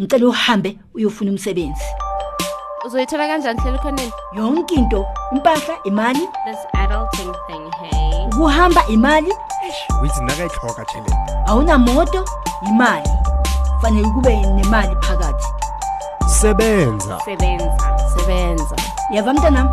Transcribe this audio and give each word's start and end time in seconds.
ngicela 0.00 0.26
uhambe 0.26 0.78
uyofuna 0.94 1.30
umsebenzi. 1.30 1.84
Uzoyithola 2.86 3.26
kanjani 3.28 3.60
hlela 3.60 3.78
khoneni? 3.78 4.12
Yonke 4.36 4.74
into 4.74 5.06
impahla 5.32 5.74
imali. 5.84 6.28
This 6.44 6.58
adulting 6.74 7.32
thing 7.46 7.70
hey 7.80 8.26
ukuhamba 8.26 8.86
imali. 8.88 9.32
Withi 10.02 10.20
nakayitlhoga 10.20 10.84
theleni 10.84 11.16
awunamoto 11.46 12.24
imali. 12.68 13.10
Fanele 13.82 14.08
kube 14.08 14.36
nemali 14.36 14.96
phakathi. 14.96 15.46
Sebenza. 16.40 17.20
Sebenza. 17.24 17.98
Sebenza. 18.16 18.76
Yava 19.10 19.34
mntanami? 19.34 19.70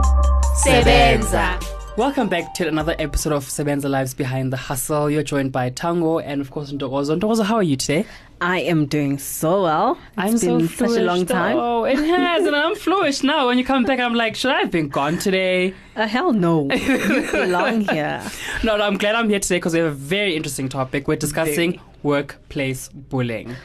Sebenza. 0.56 1.60
Welcome 2.02 2.30
back 2.30 2.56
to 2.56 2.68
another 2.68 2.96
episode 2.98 3.32
of 3.32 3.46
Sebenza 3.46 3.88
Lives 3.88 4.16
Behind 4.16 4.52
the 4.52 4.58
Hustle. 4.58 5.08
You're 5.08 5.22
joined 5.22 5.52
by 5.52 5.70
Tango 5.70 6.18
and 6.18 6.42
of 6.42 6.50
course 6.50 6.72
Ndogozo. 6.72 7.20
Ndogozo, 7.20 7.44
how 7.44 7.58
are 7.58 7.64
you 7.64 7.76
today? 7.76 8.08
I 8.42 8.62
am 8.62 8.88
doing 8.88 9.20
so 9.20 9.62
well. 9.62 10.00
It's 10.18 10.18
I'm 10.18 10.32
been 10.32 10.68
so 10.68 10.88
such 10.88 10.98
a 10.98 11.04
long 11.04 11.28
time. 11.28 11.58
Oh, 11.58 11.84
it 11.84 12.00
has, 12.00 12.48
and 12.48 12.56
I'm 12.56 12.74
fluish 12.86 13.22
now. 13.22 13.46
When 13.46 13.60
you 13.60 13.64
come 13.64 13.84
back, 13.84 14.00
I'm 14.00 14.16
like, 14.16 14.36
should 14.36 14.50
I 14.50 14.62
have 14.62 14.72
been 14.72 14.90
gone 14.90 15.20
today? 15.20 15.76
Uh, 15.96 16.08
hell 16.08 16.34
no. 16.34 16.72
you 16.74 17.30
belong 17.32 17.82
here. 17.82 18.24
No, 18.64 18.78
no, 18.78 18.84
I'm 18.84 18.98
glad 18.98 19.14
I'm 19.14 19.30
here 19.30 19.40
today 19.40 19.58
because 19.58 19.74
we 19.74 19.80
have 19.82 19.92
a 19.92 19.96
very 19.96 20.36
interesting 20.36 20.70
topic. 20.70 21.08
We're 21.08 21.18
discussing 21.18 21.80
workplace 22.02 22.90
bullying. 22.90 23.56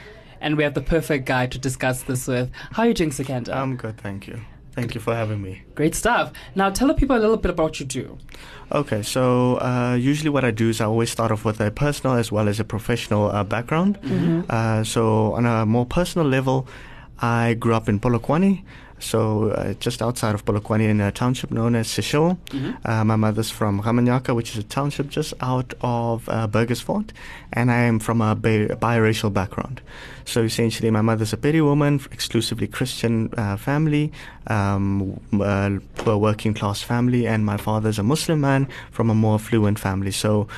And 0.43 0.59
we 0.59 0.63
have 0.63 0.75
the 0.75 0.83
perfect 0.83 1.25
guy 1.25 1.47
to 1.47 1.59
discuss 1.59 2.03
this 2.03 2.29
with. 2.29 2.51
How 2.73 2.83
are 2.83 2.89
you 2.89 2.93
doing, 2.93 3.13
Sikander? 3.13 3.55
I'm 3.55 3.77
good, 3.77 3.97
thank 3.97 4.27
you. 4.27 4.43
Thank 4.77 4.95
you 4.95 5.01
for 5.01 5.15
having 5.15 5.41
me. 5.41 5.63
Great 5.75 5.95
stuff. 5.95 6.33
Now, 6.55 6.69
tell 6.69 6.87
the 6.89 6.95
people 6.95 7.17
a 7.17 7.23
little 7.25 7.39
bit 7.39 7.51
about 7.51 7.63
what 7.63 7.81
you 7.81 7.87
do. 7.87 8.19
Okay, 8.71 9.03
so 9.03 9.57
uh, 9.57 9.97
usually 9.99 10.29
what 10.29 10.45
I 10.45 10.51
do 10.51 10.69
is 10.69 10.83
I 10.83 10.85
always 10.85 11.11
start 11.11 11.33
off 11.33 11.47
with 11.47 11.61
a 11.63 11.71
personal 11.71 12.15
as 12.17 12.31
well 12.31 12.47
as 12.47 12.61
a 12.61 12.65
professional 12.65 13.31
uh, 13.31 13.43
background. 13.43 13.99
Uh, 14.51 14.85
so 14.85 15.33
on 15.33 15.47
a 15.47 15.65
more 15.65 15.87
personal 15.87 16.29
level, 16.29 16.69
I 17.19 17.55
grew 17.55 17.75
up 17.75 17.89
in 17.89 17.99
Polokwane, 18.01 18.65
so 18.99 19.51
uh, 19.51 19.75
just 19.75 20.01
outside 20.03 20.35
of 20.35 20.45
Polokwane 20.45 20.89
in 20.89 21.01
a 21.01 21.13
township 21.13 21.51
known 21.51 21.75
as 21.75 21.87
Seshil. 21.89 22.39
Uh, 22.85 23.05
my 23.05 23.17
mother's 23.17 23.51
from 23.51 23.83
Ramanyaka, 23.83 24.35
which 24.35 24.51
is 24.53 24.59
a 24.59 24.63
township 24.63 25.09
just 25.09 25.35
out 25.41 25.75
of 25.83 26.29
uh, 26.29 26.49
Burgersfort, 26.49 27.11
and 27.53 27.71
I 27.71 27.81
am 27.83 27.99
from 27.99 28.21
a 28.21 28.35
bi- 28.35 28.69
biracial 28.81 29.33
background. 29.33 29.81
So 30.25 30.43
essentially, 30.43 30.91
my 30.91 31.03
mother's 31.03 31.33
a 31.33 31.37
Pedi 31.37 31.63
woman, 31.63 32.01
exclusively 32.11 32.67
Christian 32.67 33.33
uh, 33.37 33.57
family, 33.57 34.13
um, 34.49 35.21
uh, 35.41 35.79
poor 35.97 36.17
working 36.17 36.55
class 36.55 36.83
family, 36.83 37.27
and 37.27 37.45
my 37.45 37.57
father's 37.57 37.99
a 37.99 38.03
Muslim 38.03 38.41
man 38.41 38.69
from 38.91 39.11
a 39.11 39.15
more 39.15 39.35
affluent 39.37 39.79
family. 39.79 40.11
So 40.11 40.49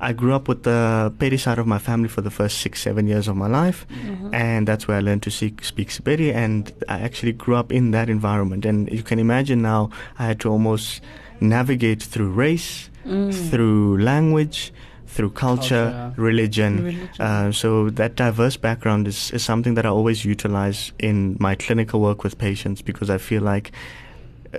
I 0.00 0.12
grew 0.12 0.34
up 0.34 0.48
with 0.48 0.64
the 0.64 1.12
Pedi 1.18 1.38
side 1.38 1.58
of 1.58 1.66
my 1.66 1.78
family 1.78 2.08
for 2.08 2.20
the 2.20 2.30
first 2.30 2.58
six, 2.58 2.82
seven 2.82 3.06
years 3.06 3.28
of 3.28 3.36
my 3.36 3.46
life, 3.46 3.86
and 4.32 4.66
that's 4.68 4.86
where 4.88 4.96
I 4.98 5.00
learned 5.00 5.22
to 5.22 5.30
speak, 5.30 5.64
speak 5.64 5.88
Sepedi, 5.88 6.32
and 6.34 6.72
I 6.88 7.00
actually 7.00 7.32
grew 7.32 7.56
up 7.56 7.72
in 7.72 7.92
that 7.92 8.08
environment. 8.10 8.64
And 8.66 8.90
you 8.90 9.02
can 9.02 9.18
imagine 9.18 9.62
now 9.62 9.90
I 10.18 10.26
had 10.26 10.40
to 10.40 10.50
almost 10.50 11.00
navigate 11.40 12.02
through 12.02 12.30
race, 12.30 12.90
through 13.04 13.98
language, 14.02 14.72
through 15.06 15.30
culture, 15.30 15.90
Culture. 15.92 16.20
religion. 16.20 17.08
Uh, 17.20 17.52
so 17.52 17.88
that 17.90 18.16
diverse 18.16 18.56
background 18.56 19.06
is, 19.06 19.30
is 19.30 19.44
something 19.44 19.74
that 19.74 19.86
I 19.86 19.88
always 19.90 20.24
utilize 20.24 20.92
in 20.98 21.36
my 21.38 21.54
clinical 21.54 22.00
work 22.00 22.24
with 22.24 22.36
patients 22.36 22.82
because 22.82 23.10
I 23.10 23.18
feel 23.18 23.42
like 23.42 23.70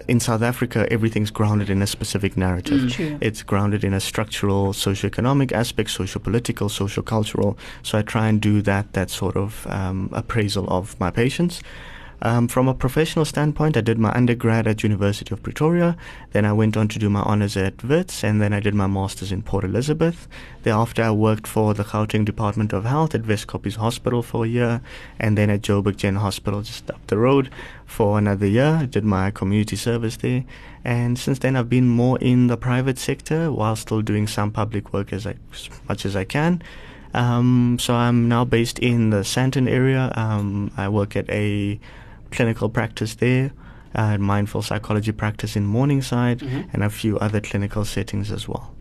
in 0.07 0.19
South 0.19 0.41
Africa, 0.41 0.87
everything's 0.91 1.31
grounded 1.31 1.69
in 1.69 1.81
a 1.81 1.87
specific 1.87 2.37
narrative. 2.37 2.91
True. 2.91 3.17
It's 3.21 3.43
grounded 3.43 3.83
in 3.83 3.93
a 3.93 3.99
structural, 3.99 4.73
socio-economic 4.73 5.51
aspect, 5.51 5.89
socio-political, 5.91 6.69
socio-cultural. 6.69 7.57
So 7.83 7.97
I 7.97 8.01
try 8.01 8.27
and 8.27 8.41
do 8.41 8.61
that 8.63 8.93
that 8.93 9.09
sort 9.09 9.35
of 9.35 9.67
um, 9.67 10.09
appraisal 10.13 10.67
of 10.69 10.99
my 10.99 11.11
patients. 11.11 11.61
Um, 12.21 12.47
from 12.47 12.67
a 12.67 12.73
professional 12.73 13.25
standpoint, 13.25 13.77
I 13.77 13.81
did 13.81 13.99
my 13.99 14.11
undergrad 14.13 14.67
at 14.67 14.83
University 14.83 15.33
of 15.33 15.43
Pretoria. 15.43 15.97
Then 16.31 16.45
I 16.45 16.53
went 16.53 16.77
on 16.77 16.87
to 16.89 16.99
do 16.99 17.09
my 17.09 17.21
honors 17.21 17.57
at 17.57 17.83
Wits, 17.83 18.23
and 18.23 18.41
then 18.41 18.53
I 18.53 18.59
did 18.59 18.73
my 18.73 18.87
masters 18.87 19.31
in 19.31 19.41
Port 19.41 19.63
Elizabeth. 19.63 20.27
Thereafter, 20.63 21.03
I 21.03 21.11
worked 21.11 21.45
for 21.45 21.73
the 21.73 21.83
Gauteng 21.83 22.25
Department 22.25 22.73
of 22.73 22.85
Health 22.85 23.13
at 23.13 23.23
Weskoppies 23.23 23.75
Hospital 23.75 24.23
for 24.23 24.45
a 24.45 24.47
year, 24.47 24.81
and 25.19 25.37
then 25.37 25.49
at 25.49 25.61
Joburg 25.61 25.97
Gen 25.97 26.15
Hospital 26.15 26.61
just 26.61 26.89
up 26.89 27.05
the 27.07 27.17
road 27.17 27.49
for 27.85 28.17
another 28.17 28.47
year. 28.47 28.79
I 28.81 28.85
did 28.85 29.03
my 29.03 29.29
community 29.31 29.75
service 29.75 30.17
there, 30.17 30.45
and 30.83 31.19
since 31.19 31.39
then 31.39 31.55
I've 31.55 31.69
been 31.69 31.87
more 31.87 32.17
in 32.19 32.47
the 32.47 32.57
private 32.57 32.97
sector 32.97 33.51
while 33.51 33.75
still 33.75 34.01
doing 34.01 34.27
some 34.27 34.51
public 34.51 34.93
work 34.93 35.11
as, 35.11 35.27
I, 35.27 35.35
as 35.53 35.69
much 35.87 36.05
as 36.05 36.15
I 36.15 36.23
can. 36.23 36.63
Um, 37.13 37.77
so 37.79 37.93
I'm 37.93 38.27
now 38.27 38.43
based 38.43 38.77
in 38.79 39.09
the 39.09 39.21
Sandton 39.21 39.69
area. 39.69 40.11
Um, 40.15 40.71
I 40.75 40.89
work 40.89 41.15
at 41.15 41.29
a 41.29 41.79
clinical 42.35 42.69
practice 42.69 43.15
there, 43.15 43.51
uh, 43.95 44.17
mindful 44.17 44.61
psychology 44.61 45.11
practice 45.11 45.55
in 45.55 45.65
Morningside, 45.65 46.41
and 46.41 46.83
a 46.83 46.89
few 46.89 47.17
other 47.19 47.39
clinical 47.41 47.85
settings 47.85 48.31
as 48.31 48.47
well. 48.47 48.75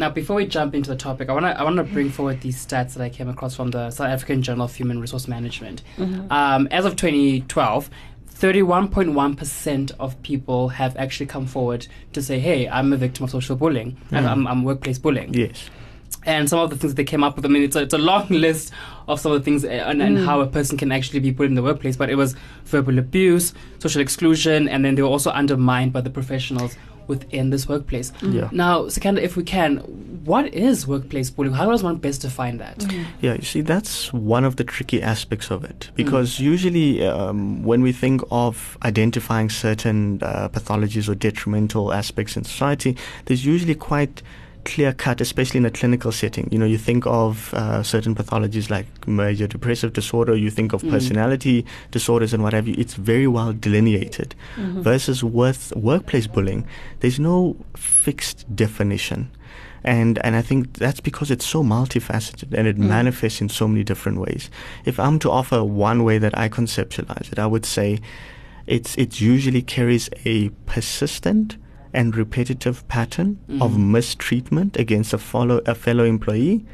Now, 0.00 0.10
before 0.10 0.36
we 0.36 0.46
jump 0.46 0.74
into 0.76 0.90
the 0.90 0.96
topic, 0.96 1.28
I 1.28 1.32
want 1.32 1.46
to 1.46 1.58
I 1.60 1.64
want 1.64 1.76
to 1.76 1.82
bring 1.82 2.10
forward 2.10 2.40
these 2.40 2.64
stats 2.64 2.94
that 2.94 3.02
I 3.02 3.08
came 3.08 3.28
across 3.28 3.56
from 3.56 3.70
the 3.72 3.90
South 3.90 4.06
African 4.08 4.42
Journal 4.42 4.64
of 4.66 4.74
Human 4.74 5.00
Resource 5.00 5.26
Management. 5.26 5.82
Um, 6.30 6.68
as 6.70 6.84
of 6.84 6.94
2012, 6.94 7.90
31.1 8.32 9.36
percent 9.36 9.90
of 9.98 10.20
people 10.22 10.68
have 10.68 10.96
actually 10.96 11.26
come 11.26 11.46
forward 11.46 11.88
to 12.12 12.22
say, 12.22 12.38
"Hey, 12.38 12.68
I'm 12.68 12.92
a 12.92 12.96
victim 12.96 13.24
of 13.24 13.30
social 13.30 13.56
bullying. 13.56 13.96
I'm, 14.12 14.24
I'm, 14.26 14.46
I'm 14.46 14.62
workplace 14.62 14.98
bullying." 15.00 15.34
Yes. 15.34 15.68
And 16.28 16.46
some 16.46 16.58
of 16.58 16.68
the 16.68 16.76
things 16.76 16.92
that 16.92 16.96
they 16.96 17.04
came 17.04 17.24
up 17.24 17.36
with, 17.36 17.46
I 17.46 17.48
mean, 17.48 17.62
it's 17.62 17.74
a, 17.74 17.80
it's 17.80 17.94
a 17.94 17.98
long 17.98 18.28
list 18.30 18.70
of 19.08 19.18
some 19.18 19.32
of 19.32 19.40
the 19.40 19.44
things 19.44 19.64
uh, 19.64 19.68
and, 19.68 20.02
and 20.02 20.18
how 20.18 20.40
a 20.42 20.46
person 20.46 20.76
can 20.76 20.92
actually 20.92 21.20
be 21.20 21.32
put 21.32 21.46
in 21.46 21.54
the 21.54 21.62
workplace. 21.62 21.96
But 21.96 22.10
it 22.10 22.16
was 22.16 22.36
verbal 22.66 22.98
abuse, 22.98 23.54
social 23.78 24.02
exclusion, 24.02 24.68
and 24.68 24.84
then 24.84 24.94
they 24.94 25.00
were 25.00 25.08
also 25.08 25.30
undermined 25.30 25.94
by 25.94 26.02
the 26.02 26.10
professionals 26.10 26.76
within 27.06 27.48
this 27.48 27.66
workplace. 27.66 28.12
Yeah. 28.20 28.50
Now, 28.52 28.82
Sikander, 28.82 29.22
if 29.22 29.36
we 29.36 29.42
can, 29.42 29.78
what 30.26 30.52
is 30.52 30.86
workplace 30.86 31.30
bullying? 31.30 31.54
How 31.54 31.70
does 31.70 31.82
one 31.82 31.96
best 31.96 32.20
define 32.20 32.58
that? 32.58 32.84
Yeah, 33.22 33.32
you 33.32 33.42
see, 33.42 33.62
that's 33.62 34.12
one 34.12 34.44
of 34.44 34.56
the 34.56 34.64
tricky 34.64 35.00
aspects 35.02 35.50
of 35.50 35.64
it 35.64 35.90
because 35.94 36.38
usually 36.38 37.06
um, 37.06 37.62
when 37.64 37.80
we 37.80 37.92
think 37.92 38.20
of 38.30 38.76
identifying 38.84 39.48
certain 39.48 40.22
uh, 40.22 40.50
pathologies 40.50 41.08
or 41.08 41.14
detrimental 41.14 41.94
aspects 41.94 42.36
in 42.36 42.44
society, 42.44 42.98
there's 43.24 43.46
usually 43.46 43.74
quite 43.74 44.22
clear 44.68 44.92
cut, 44.92 45.20
especially 45.20 45.58
in 45.58 45.66
a 45.66 45.70
clinical 45.70 46.12
setting. 46.12 46.48
You 46.52 46.58
know, 46.58 46.66
you 46.66 46.78
think 46.78 47.06
of 47.06 47.52
uh, 47.54 47.82
certain 47.82 48.14
pathologies 48.14 48.70
like 48.70 48.86
major 49.08 49.46
depressive 49.46 49.92
disorder, 49.92 50.36
you 50.36 50.50
think 50.50 50.72
of 50.72 50.82
mm. 50.82 50.90
personality 50.90 51.64
disorders 51.90 52.34
and 52.34 52.42
what 52.42 52.52
have 52.52 52.68
you. 52.68 52.74
It's 52.78 52.94
very 52.94 53.26
well 53.26 53.52
delineated. 53.52 54.34
Mm-hmm. 54.56 54.82
Versus 54.82 55.24
with 55.24 55.72
workplace 55.74 56.26
bullying, 56.26 56.66
there's 57.00 57.18
no 57.18 57.56
fixed 57.76 58.44
definition 58.54 59.30
and 59.84 60.18
and 60.24 60.34
I 60.36 60.42
think 60.42 60.74
that's 60.74 61.00
because 61.00 61.30
it's 61.30 61.46
so 61.46 61.62
multifaceted 61.62 62.52
and 62.52 62.66
it 62.66 62.76
mm. 62.76 62.88
manifests 62.88 63.40
in 63.40 63.48
so 63.48 63.68
many 63.68 63.84
different 63.84 64.18
ways. 64.18 64.50
If 64.84 64.98
I'm 64.98 65.18
to 65.20 65.30
offer 65.30 65.64
one 65.64 66.04
way 66.04 66.18
that 66.18 66.36
I 66.36 66.48
conceptualize 66.48 67.32
it, 67.32 67.38
I 67.38 67.46
would 67.46 67.64
say 67.64 68.00
it's 68.66 68.96
it 68.96 69.20
usually 69.20 69.62
carries 69.62 70.10
a 70.24 70.50
persistent 70.66 71.56
and 71.92 72.16
repetitive 72.16 72.86
pattern 72.88 73.38
of 73.60 73.72
mm-hmm. 73.72 73.92
mistreatment 73.92 74.76
against 74.76 75.12
a 75.12 75.18
follow 75.18 75.60
a 75.66 75.74
fellow 75.74 76.04
employee. 76.04 76.64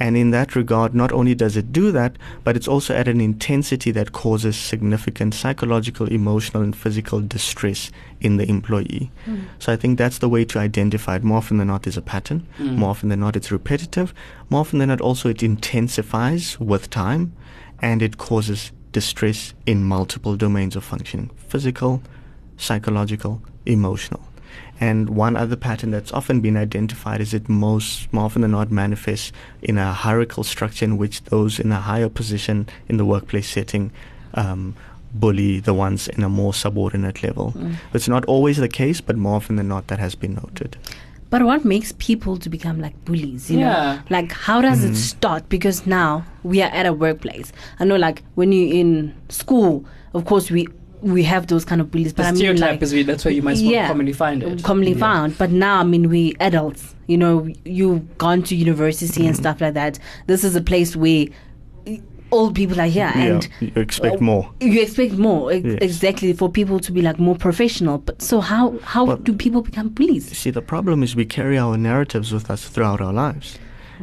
And 0.00 0.16
in 0.16 0.30
that 0.32 0.56
regard, 0.56 0.94
not 0.94 1.12
only 1.12 1.34
does 1.34 1.56
it 1.56 1.72
do 1.72 1.92
that, 1.92 2.16
but 2.42 2.56
it's 2.56 2.66
also 2.66 2.92
at 2.92 3.06
an 3.06 3.20
intensity 3.20 3.92
that 3.92 4.10
causes 4.10 4.56
significant 4.56 5.32
psychological, 5.32 6.08
emotional, 6.08 6.62
and 6.62 6.74
physical 6.74 7.20
distress 7.20 7.92
in 8.20 8.36
the 8.36 8.48
employee. 8.48 9.12
Hmm. 9.26 9.40
So 9.60 9.72
I 9.72 9.76
think 9.76 9.98
that's 9.98 10.18
the 10.18 10.28
way 10.28 10.44
to 10.46 10.58
identify 10.58 11.16
it. 11.16 11.22
More 11.22 11.38
often 11.38 11.58
than 11.58 11.68
not, 11.68 11.84
there's 11.84 11.96
a 11.96 12.02
pattern. 12.02 12.48
Hmm. 12.56 12.76
More 12.76 12.90
often 12.90 13.10
than 13.10 13.20
not, 13.20 13.36
it's 13.36 13.52
repetitive. 13.52 14.12
More 14.50 14.62
often 14.62 14.80
than 14.80 14.88
not, 14.88 15.00
also 15.00 15.28
it 15.28 15.42
intensifies 15.42 16.58
with 16.58 16.90
time, 16.90 17.34
and 17.80 18.02
it 18.02 18.18
causes 18.18 18.72
distress 18.90 19.54
in 19.66 19.84
multiple 19.84 20.36
domains 20.36 20.74
of 20.74 20.82
functioning: 20.82 21.30
physical, 21.36 22.02
psychological, 22.56 23.40
emotional. 23.66 24.20
And 24.80 25.10
one 25.10 25.36
other 25.36 25.56
pattern 25.56 25.90
that's 25.92 26.12
often 26.12 26.40
been 26.40 26.56
identified 26.56 27.20
is 27.20 27.32
it 27.32 27.48
most 27.48 28.12
more 28.12 28.24
often 28.24 28.42
than 28.42 28.50
not 28.50 28.70
manifests 28.70 29.32
in 29.62 29.78
a 29.78 29.92
hierarchical 29.92 30.44
structure 30.44 30.84
in 30.84 30.96
which 30.96 31.22
those 31.24 31.60
in 31.60 31.70
a 31.72 31.80
higher 31.80 32.08
position 32.08 32.68
in 32.88 32.96
the 32.96 33.04
workplace 33.04 33.48
setting 33.48 33.92
um, 34.34 34.74
bully 35.14 35.60
the 35.60 35.74
ones 35.74 36.08
in 36.08 36.22
a 36.24 36.28
more 36.28 36.54
subordinate 36.54 37.22
level. 37.22 37.54
It's 37.92 38.08
not 38.08 38.24
always 38.24 38.56
the 38.56 38.68
case, 38.68 39.00
but 39.00 39.16
more 39.16 39.36
often 39.36 39.56
than 39.56 39.68
not, 39.68 39.86
that 39.88 39.98
has 39.98 40.14
been 40.14 40.34
noted. 40.34 40.76
But 41.30 41.42
what 41.44 41.64
makes 41.64 41.92
people 41.92 42.36
to 42.38 42.50
become 42.50 42.80
like 42.80 42.94
bullies? 43.04 43.50
You 43.50 43.60
Yeah. 43.60 43.70
know, 43.70 43.98
like 44.10 44.32
how 44.32 44.60
does 44.60 44.84
it 44.84 44.94
start? 44.96 45.48
Because 45.48 45.86
now 45.86 46.24
we 46.42 46.60
are 46.62 46.70
at 46.70 46.86
a 46.86 46.92
workplace. 46.92 47.52
I 47.80 47.84
know, 47.84 47.96
like 47.96 48.22
when 48.34 48.52
you're 48.52 48.74
in 48.74 49.14
school, 49.28 49.84
of 50.12 50.24
course 50.26 50.50
we 50.50 50.68
we 51.02 51.22
have 51.24 51.48
those 51.48 51.64
kind 51.64 51.80
of 51.80 51.90
beliefs. 51.90 52.12
But 52.12 52.22
The 52.22 52.28
I 52.28 52.32
mean, 52.32 52.36
stereotype 52.38 52.70
like, 52.70 52.82
is 52.82 52.92
we, 52.92 53.02
that's 53.02 53.24
where 53.24 53.34
you 53.34 53.42
might 53.42 53.56
yeah, 53.58 53.88
commonly 53.88 54.12
find 54.12 54.42
it. 54.42 54.62
commonly 54.64 54.94
found. 54.94 55.36
But 55.36 55.50
now, 55.50 55.80
I 55.80 55.84
mean, 55.84 56.08
we 56.08 56.34
adults. 56.40 56.94
You 57.08 57.18
know, 57.18 57.48
you've 57.64 58.16
gone 58.18 58.42
to 58.44 58.54
university 58.54 59.20
Mm-hmm. 59.20 59.26
and 59.28 59.36
stuff 59.36 59.60
like 59.60 59.74
that. 59.74 59.98
This 60.28 60.44
is 60.44 60.54
a 60.56 60.60
place 60.62 60.94
where 60.96 61.26
old 62.30 62.54
people 62.54 62.80
are 62.80 62.86
here 62.86 63.12
Yeah, 63.14 63.18
and 63.26 63.48
you 63.60 63.72
expect 63.76 64.16
uh, 64.16 64.24
more. 64.24 64.50
you 64.60 64.80
expect 64.80 65.12
more 65.14 65.52
ex- 65.52 65.66
Yes. 65.66 65.78
exactly 65.82 66.32
for 66.32 66.48
people 66.50 66.80
to 66.80 66.90
be 66.90 67.02
like 67.02 67.18
more 67.18 67.36
professional 67.36 67.98
but 67.98 68.22
so 68.22 68.40
how 68.40 68.78
how 68.84 69.04
Well- 69.04 69.16
do 69.18 69.34
people 69.34 69.60
become 69.60 69.88
bullies 69.90 70.34
See, 70.38 70.50
the 70.50 70.62
problem 70.62 71.02
is 71.02 71.14
we 71.14 71.26
carry 71.26 71.58
our 71.58 71.76
narratives 71.76 72.32
with 72.32 72.50
us 72.50 72.66
throughout 72.68 73.00
our 73.02 73.12
lives. 73.12 73.58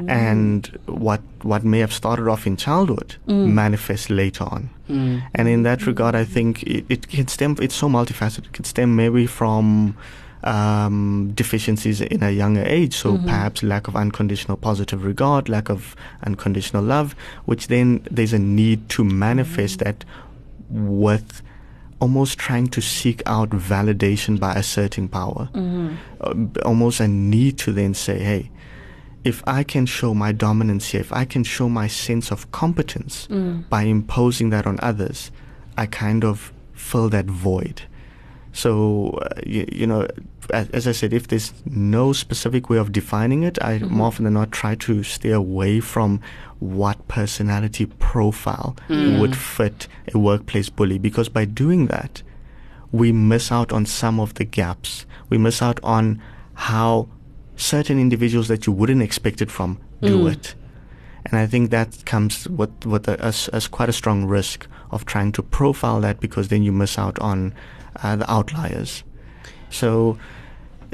And 0.08 0.80
what 0.86 1.22
what 1.42 1.64
may 1.64 1.80
have 1.80 1.94
started 1.94 2.28
off 2.28 2.46
in 2.48 2.56
childhood 2.58 3.16
manifests 3.28 4.10
later 4.10 4.46
on. 4.46 4.70
Mm. 4.90 5.22
And 5.36 5.48
in 5.48 5.64
that 5.64 5.86
regard, 5.86 6.16
I 6.16 6.26
think 6.26 6.64
it, 6.64 6.86
it 6.90 7.08
can 7.08 7.28
stem. 7.28 7.56
It's 7.62 7.76
so 7.76 7.90
multifaceted. 7.90 8.46
It 8.46 8.54
can 8.54 8.66
stem 8.66 8.96
maybe 8.96 9.28
from 9.28 9.96
um, 10.44 11.32
deficiencies 11.34 12.02
in 12.02 12.24
a 12.24 12.32
younger 12.32 12.64
age. 12.66 12.96
So 12.96 13.18
perhaps 13.18 13.64
lack 13.64 13.88
of 13.88 13.96
unconditional 13.96 14.58
positive 14.58 15.04
regard, 15.04 15.50
lack 15.50 15.70
of 15.70 15.96
unconditional 16.24 16.84
love, 16.84 17.16
which 17.46 17.68
then 17.68 18.06
there's 18.10 18.34
a 18.34 18.40
need 18.40 18.90
to 18.90 19.04
manifest 19.04 19.80
that 19.80 20.06
with 20.70 21.42
almost 22.00 22.38
trying 22.38 22.68
to 22.68 22.82
seek 22.82 23.22
out 23.26 23.50
validation 23.50 24.40
by 24.40 24.54
asserting 24.54 25.10
power. 25.10 25.50
Uh, 26.22 26.34
almost 26.66 27.00
a 27.00 27.08
need 27.08 27.58
to 27.58 27.74
then 27.74 27.94
say, 27.94 28.20
hey, 28.20 28.50
if 29.24 29.44
I 29.48 29.64
can 29.64 29.86
show 29.86 30.14
my 30.14 30.32
dominance 30.32 30.90
here, 30.90 31.02
if 31.02 31.12
I 31.12 31.26
can 31.26 31.44
show 31.44 31.70
my 31.70 31.88
sense 31.88 32.32
of 32.32 32.52
competence 32.52 33.28
mm. 33.28 33.68
by 33.70 33.84
imposing 33.84 34.50
that 34.52 34.66
on 34.66 34.80
others, 34.82 35.32
I 35.78 35.86
kind 35.86 36.24
of 36.24 36.54
fill 36.74 37.10
that 37.10 37.26
void. 37.26 37.84
So, 38.52 39.10
uh, 39.22 39.42
you, 39.46 39.66
you 39.72 39.88
know, 39.88 40.08
as, 40.52 40.70
as 40.72 40.88
I 40.88 40.92
said, 40.92 41.14
if 41.14 41.28
there's 41.28 41.54
no 41.66 42.14
specific 42.14 42.70
way 42.70 42.78
of 42.78 42.92
defining 42.92 43.44
it, 43.44 43.62
I 43.62 43.80
mm-hmm. 43.80 43.94
more 43.94 44.08
often 44.08 44.26
than 44.26 44.34
not 44.34 44.52
try 44.52 44.76
to 44.76 45.04
stay 45.04 45.32
away 45.32 45.80
from 45.80 46.22
what 46.60 47.08
personality 47.08 47.86
profile 47.86 48.76
mm. 48.88 49.20
would 49.20 49.36
fit 49.36 49.88
a 50.14 50.18
workplace 50.18 50.70
bully 50.70 50.98
because 50.98 51.30
by 51.30 51.46
doing 51.46 51.88
that, 51.88 52.24
we 52.92 53.12
miss 53.12 53.52
out 53.52 53.72
on 53.72 53.86
some 53.86 54.20
of 54.20 54.34
the 54.36 54.46
gaps. 54.46 55.06
We 55.30 55.38
miss 55.38 55.62
out 55.62 55.80
on 55.84 56.22
how 56.56 57.08
certain 57.60 58.00
individuals 58.00 58.48
that 58.48 58.66
you 58.66 58.74
wouldn't 58.74 59.02
expect 59.02 59.42
it 59.42 59.52
from 59.52 59.78
do 60.02 60.28
it. 60.28 60.56
And 61.26 61.38
I 61.38 61.46
think 61.46 61.70
that 61.72 62.06
comes 62.06 62.48
with, 62.48 62.86
with 62.86 63.08
a, 63.10 63.20
as, 63.22 63.50
as 63.50 63.68
quite 63.68 63.90
a 63.90 63.94
strong 63.94 64.26
risk 64.26 64.66
of 64.92 65.06
trying 65.06 65.34
to 65.34 65.44
profile 65.44 66.00
that 66.02 66.20
because 66.22 66.48
then 66.48 66.64
you 66.64 66.72
miss 66.72 66.98
out 66.98 67.20
on 67.20 67.54
uh, 68.02 68.16
the 68.16 68.32
outliers. 68.32 69.04
So 69.70 70.18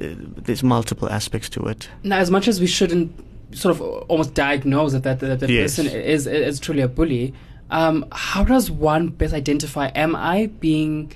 uh, 0.01 0.07
there's 0.17 0.63
multiple 0.63 1.07
aspects 1.09 1.49
to 1.49 1.61
it. 1.67 1.87
Now, 2.03 2.17
as 2.17 2.31
much 2.31 2.47
as 2.47 2.59
we 2.59 2.65
shouldn't 2.67 3.13
sort 3.55 3.75
of 3.75 3.81
almost 4.09 4.33
diagnose 4.33 4.93
that 4.93 5.03
that, 5.03 5.19
that 5.19 5.39
the 5.39 5.51
Yes. 5.53 5.75
person 5.77 5.85
is 5.87 6.25
is 6.27 6.59
truly 6.59 6.81
a 6.81 6.87
bully, 6.87 7.33
um, 7.69 8.03
how 8.11 8.43
does 8.43 8.71
one 8.71 9.09
best 9.09 9.33
identify? 9.33 9.89
Am 9.95 10.15
I 10.15 10.47
being 10.59 11.13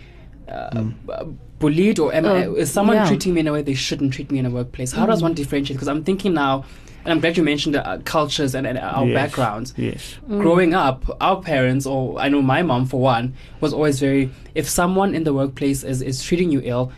uh, 0.48 0.84
b- 0.84 1.14
bullied, 1.60 2.00
or 2.00 2.14
am 2.14 2.26
I, 2.26 2.46
Oh, 2.46 2.56
is 2.56 2.72
someone 2.72 2.96
yeah. 2.98 3.08
treating 3.08 3.34
me 3.34 3.42
in 3.42 3.48
a 3.48 3.54
way 3.54 3.62
they 3.62 3.74
shouldn't 3.74 4.14
treat 4.14 4.32
me 4.32 4.40
in 4.40 4.46
a 4.46 4.50
workplace? 4.50 4.92
How 4.94 5.06
does 5.06 5.22
one 5.22 5.34
differentiate? 5.34 5.78
Because 5.78 5.88
I'm 5.88 6.04
thinking 6.04 6.34
now, 6.34 6.64
and 7.04 7.12
I'm 7.14 7.20
glad 7.20 7.38
you 7.38 7.44
mentioned 7.44 7.76
uh, 7.76 7.98
cultures 8.06 8.56
and, 8.56 8.66
and 8.68 8.78
our 8.78 9.06
Yes. 9.06 9.14
backgrounds. 9.16 9.74
Yes. 9.78 10.18
Growing 10.28 10.74
up, 10.74 11.06
our 11.22 11.42
parents, 11.42 11.86
or 11.86 12.20
I 12.20 12.30
know 12.30 12.42
my 12.42 12.62
mom 12.62 12.86
for 12.86 13.00
one, 13.00 13.34
was 13.62 13.74
always 13.74 14.00
very. 14.00 14.32
If 14.56 14.68
someone 14.70 15.14
in 15.16 15.24
the 15.24 15.34
workplace 15.34 15.84
is 15.84 16.02
is 16.02 16.24
treating 16.24 16.52
you 16.52 16.62
ill, 16.64 16.92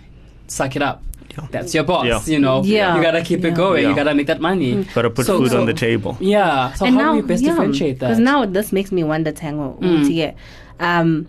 suck 0.47 0.75
it 0.75 0.81
up. 0.81 1.03
Yeah. 1.37 1.47
That's 1.51 1.73
your 1.73 1.85
boss, 1.85 2.05
Yeah. 2.05 2.19
you 2.33 2.39
know. 2.39 2.61
Yeah. 2.63 2.95
You 2.97 3.01
gotta 3.01 3.21
keep 3.21 3.41
Yeah. 3.41 3.51
it 3.51 3.55
going. 3.55 3.87
You 3.87 3.95
gotta 3.95 4.13
make 4.13 4.27
that 4.27 4.41
money. 4.41 4.83
Got 4.93 5.03
to 5.03 5.09
put 5.09 5.25
So- 5.25 5.37
food 5.37 5.51
so- 5.51 5.59
on 5.61 5.65
the 5.65 5.73
table. 5.73 6.17
Yeah. 6.19 6.73
So 6.73 6.85
how 6.87 7.13
do 7.13 7.21
we 7.21 7.21
best 7.21 7.43
differentiate 7.43 7.99
that? 7.99 8.07
Because 8.09 8.19
now 8.19 8.45
this 8.45 8.73
makes 8.73 8.91
me 8.91 9.03
wonder, 9.05 9.31
Tango, 9.31 9.77
Mm. 9.79 10.13
yeah. 10.13 10.31
um, 10.81 11.27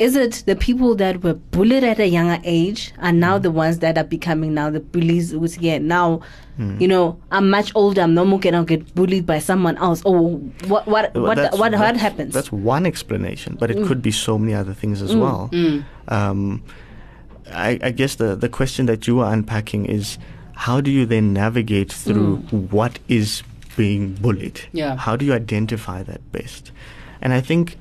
is 0.00 0.16
it 0.16 0.42
the 0.46 0.56
people 0.56 0.94
that 0.96 1.22
were 1.22 1.34
bullied 1.34 1.84
at 1.84 1.98
a 2.00 2.06
younger 2.08 2.38
age 2.42 2.92
are 3.00 3.12
now 3.12 3.38
Mm. 3.38 3.42
the 3.42 3.50
ones 3.50 3.78
that 3.80 3.98
are 3.98 4.04
becoming 4.04 4.54
now 4.54 4.70
the 4.70 4.80
bullies? 4.80 5.30
Who's 5.32 5.58
yeah 5.58 5.76
now, 5.78 6.20
Mm. 6.58 6.80
you 6.80 6.88
know, 6.88 7.18
I'm 7.30 7.50
much 7.50 7.70
older. 7.74 8.00
I'm 8.02 8.14
no 8.14 8.24
more 8.24 8.40
gonna 8.40 8.64
get 8.64 8.94
bullied 8.94 9.26
by 9.26 9.38
someone 9.40 9.76
else. 9.76 10.02
Or 10.04 10.16
what? 10.72 10.86
What? 10.88 11.14
Well, 11.14 11.24
What? 11.24 11.36
What? 11.38 11.58
What 11.60 11.70
that's- 11.72 12.00
happens? 12.00 12.32
That's 12.34 12.50
one 12.50 12.86
explanation, 12.86 13.56
but 13.60 13.70
it 13.70 13.78
could 13.86 14.00
be 14.02 14.10
so 14.10 14.38
many 14.38 14.54
other 14.54 14.74
things 14.74 15.02
as 15.02 15.14
well. 15.14 15.50
Mm. 15.52 15.84
Um, 16.08 16.62
I, 17.52 17.78
I 17.82 17.90
guess 17.90 18.14
the, 18.16 18.36
the 18.36 18.48
question 18.48 18.86
that 18.86 19.06
you 19.06 19.20
are 19.20 19.32
unpacking 19.32 19.84
is 19.86 20.18
how 20.54 20.80
do 20.80 20.90
you 20.90 21.04
then 21.06 21.32
navigate 21.32 21.92
through 21.92 22.36
what 22.70 22.98
is 23.08 23.42
being 23.76 24.14
bullied? 24.14 24.60
Yeah. 24.72 24.96
How 24.96 25.16
do 25.16 25.24
you 25.24 25.32
identify 25.34 26.02
that 26.04 26.20
best? 26.32 26.70
And 27.22 27.32
I 27.32 27.40
think, 27.40 27.76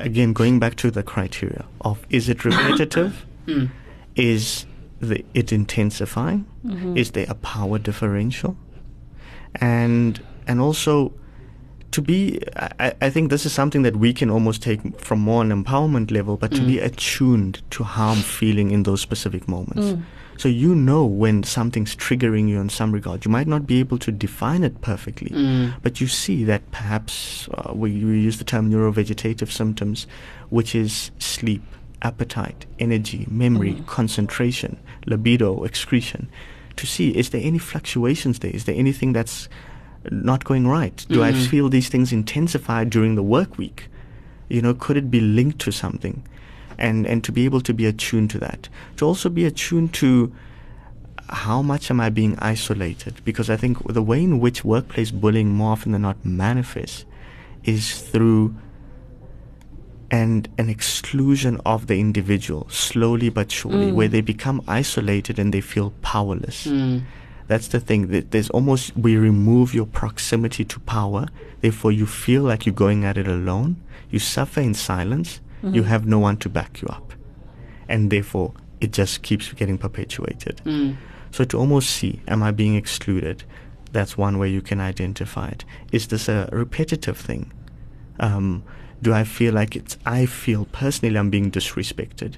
again, 0.00 0.32
going 0.32 0.58
back 0.58 0.76
to 0.76 0.90
the 0.90 1.02
criteria 1.02 1.64
of 1.82 2.04
is 2.10 2.28
it 2.28 2.44
repetitive? 2.44 3.26
Mm. 3.46 3.70
Is 4.16 4.66
the, 5.00 5.24
it 5.32 5.50
intensifying? 5.50 6.46
Mm-hmm. 6.64 6.96
Is 6.96 7.12
there 7.12 7.24
a 7.28 7.34
power 7.34 7.78
differential? 7.78 8.54
And 9.54 10.22
and 10.46 10.60
also 10.60 11.14
to 11.92 12.02
be 12.02 12.38
I, 12.54 12.94
I 13.00 13.10
think 13.10 13.30
this 13.30 13.46
is 13.46 13.52
something 13.52 13.82
that 13.82 13.96
we 13.96 14.12
can 14.12 14.30
almost 14.30 14.62
take 14.62 15.00
from 15.00 15.20
more 15.20 15.42
an 15.42 15.50
empowerment 15.50 16.10
level, 16.10 16.36
but 16.36 16.52
to 16.52 16.60
be 16.60 16.76
mm. 16.76 16.84
attuned 16.84 17.62
to 17.70 17.82
how 17.82 18.10
I'm 18.10 18.18
feeling 18.18 18.70
in 18.70 18.82
those 18.82 19.00
specific 19.00 19.48
moments. 19.48 19.86
Mm. 19.86 20.02
So 20.40 20.48
you 20.48 20.74
know 20.74 21.04
when 21.04 21.42
something's 21.42 21.94
triggering 21.94 22.48
you 22.48 22.62
in 22.62 22.70
some 22.70 22.92
regard. 22.92 23.26
You 23.26 23.30
might 23.30 23.46
not 23.46 23.66
be 23.66 23.78
able 23.78 23.98
to 23.98 24.10
define 24.10 24.62
it 24.64 24.80
perfectly, 24.80 25.28
Mm. 25.28 25.74
but 25.82 26.00
you 26.00 26.06
see 26.06 26.44
that 26.44 26.62
perhaps 26.70 27.46
uh, 27.52 27.74
we, 27.74 27.90
we 28.02 28.18
use 28.20 28.38
the 28.38 28.44
term 28.44 28.70
neurovegetative 28.72 29.50
symptoms, 29.52 30.06
which 30.48 30.74
is 30.74 31.10
sleep, 31.18 31.62
appetite, 32.00 32.64
energy, 32.78 33.26
memory, 33.30 33.82
concentration, 33.86 34.78
libido, 35.04 35.62
excretion. 35.62 36.26
To 36.76 36.86
see 36.86 37.10
is 37.10 37.28
there 37.28 37.42
any 37.44 37.58
fluctuations 37.58 38.38
there? 38.38 38.50
Is 38.50 38.64
there 38.64 38.76
anything 38.76 39.12
that's 39.12 39.46
not 40.10 40.44
going 40.44 40.66
right? 40.66 41.04
Do 41.10 41.22
I 41.22 41.32
Mhm. 41.32 41.46
feel 41.50 41.68
these 41.68 41.90
things 41.90 42.12
intensify 42.14 42.84
during 42.84 43.14
the 43.14 43.22
work 43.36 43.58
week? 43.58 43.88
You 44.48 44.62
know, 44.62 44.72
could 44.72 44.96
it 44.96 45.10
be 45.10 45.20
linked 45.20 45.58
to 45.66 45.70
something? 45.70 46.22
And 46.80 47.06
and 47.06 47.22
to 47.24 47.32
be 47.32 47.44
able 47.44 47.60
to 47.60 47.74
be 47.74 47.86
attuned 47.86 48.30
to 48.30 48.38
that. 48.38 48.68
To 48.96 49.06
also 49.06 49.28
be 49.28 49.44
attuned 49.44 49.92
to 49.94 50.32
how 51.28 51.62
much 51.62 51.90
am 51.90 52.00
I 52.00 52.10
being 52.10 52.36
isolated? 52.38 53.20
Because 53.24 53.48
I 53.50 53.56
think 53.56 53.86
the 53.86 54.02
way 54.02 54.22
in 54.22 54.40
which 54.40 54.64
workplace 54.64 55.10
bullying 55.10 55.50
more 55.50 55.72
often 55.72 55.92
than 55.92 56.02
not 56.02 56.24
manifests 56.24 57.04
is 57.64 58.00
through 58.00 58.54
and 60.10 60.48
an 60.58 60.68
exclusion 60.68 61.60
of 61.64 61.86
the 61.86 62.00
individual 62.00 62.68
slowly 62.68 63.28
but 63.28 63.52
surely, 63.52 63.92
where 63.92 64.08
they 64.08 64.20
become 64.20 64.60
isolated 64.66 65.38
and 65.38 65.54
they 65.54 65.60
feel 65.60 65.92
powerless. 66.02 66.66
Mm. 66.66 67.02
That's 67.46 67.68
the 67.68 67.80
thing. 67.80 68.08
That 68.08 68.32
there's 68.32 68.50
almost 68.50 68.96
we 68.96 69.16
remove 69.16 69.72
your 69.72 69.86
proximity 69.86 70.64
to 70.64 70.80
power. 70.80 71.28
Therefore, 71.60 71.92
you 71.92 72.06
feel 72.06 72.42
like 72.42 72.66
you're 72.66 72.74
going 72.74 73.04
at 73.04 73.16
it 73.16 73.28
alone. 73.28 73.76
You 74.10 74.18
suffer 74.18 74.60
in 74.60 74.74
silence. 74.74 75.40
You 75.62 75.82
have 75.82 76.06
no 76.06 76.18
one 76.18 76.36
to 76.38 76.48
back 76.48 76.80
you 76.80 76.88
up, 76.88 77.12
and 77.88 78.10
therefore 78.10 78.54
it 78.80 78.92
just 78.92 79.22
keeps 79.22 79.52
getting 79.52 79.78
perpetuated. 79.78 80.60
Mm. 80.64 80.96
So 81.30 81.44
to 81.44 81.58
almost 81.58 81.90
see, 81.90 82.20
am 82.26 82.42
I 82.42 82.50
being 82.50 82.74
excluded? 82.74 83.44
That's 83.92 84.16
one 84.16 84.38
way 84.38 84.48
you 84.48 84.62
can 84.62 84.80
identify 84.80 85.48
it. 85.48 85.64
Is 85.92 86.08
this 86.08 86.28
a 86.28 86.48
repetitive 86.52 87.18
thing? 87.18 87.52
Um, 88.18 88.62
do 89.02 89.12
I 89.12 89.24
feel 89.24 89.54
like 89.54 89.76
it's? 89.76 89.98
I 90.06 90.26
feel 90.26 90.66
personally 90.66 91.16
I'm 91.16 91.30
being 91.30 91.50
disrespected. 91.50 92.36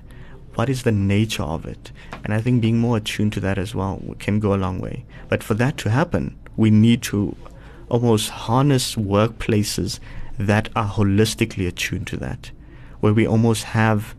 What 0.54 0.68
is 0.68 0.82
the 0.82 0.92
nature 0.92 1.42
of 1.42 1.64
it? 1.64 1.92
And 2.24 2.34
I 2.34 2.40
think 2.40 2.60
being 2.60 2.78
more 2.78 2.98
attuned 2.98 3.32
to 3.34 3.40
that 3.40 3.58
as 3.58 3.74
well 3.74 4.02
can 4.18 4.38
go 4.38 4.54
a 4.54 4.56
long 4.56 4.80
way. 4.80 5.04
But 5.28 5.42
for 5.42 5.54
that 5.54 5.78
to 5.78 5.90
happen, 5.90 6.38
we 6.56 6.70
need 6.70 7.02
to 7.04 7.36
almost 7.88 8.30
harness 8.30 8.94
workplaces 8.94 9.98
that 10.38 10.68
are 10.74 10.88
holistically 10.88 11.66
attuned 11.66 12.06
to 12.08 12.16
that, 12.16 12.50
where 13.02 13.12
we 13.12 13.26
almost 13.26 13.64
have 13.64 14.14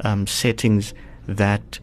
um, 0.00 0.26
settings 0.26 0.94
that 1.28 1.78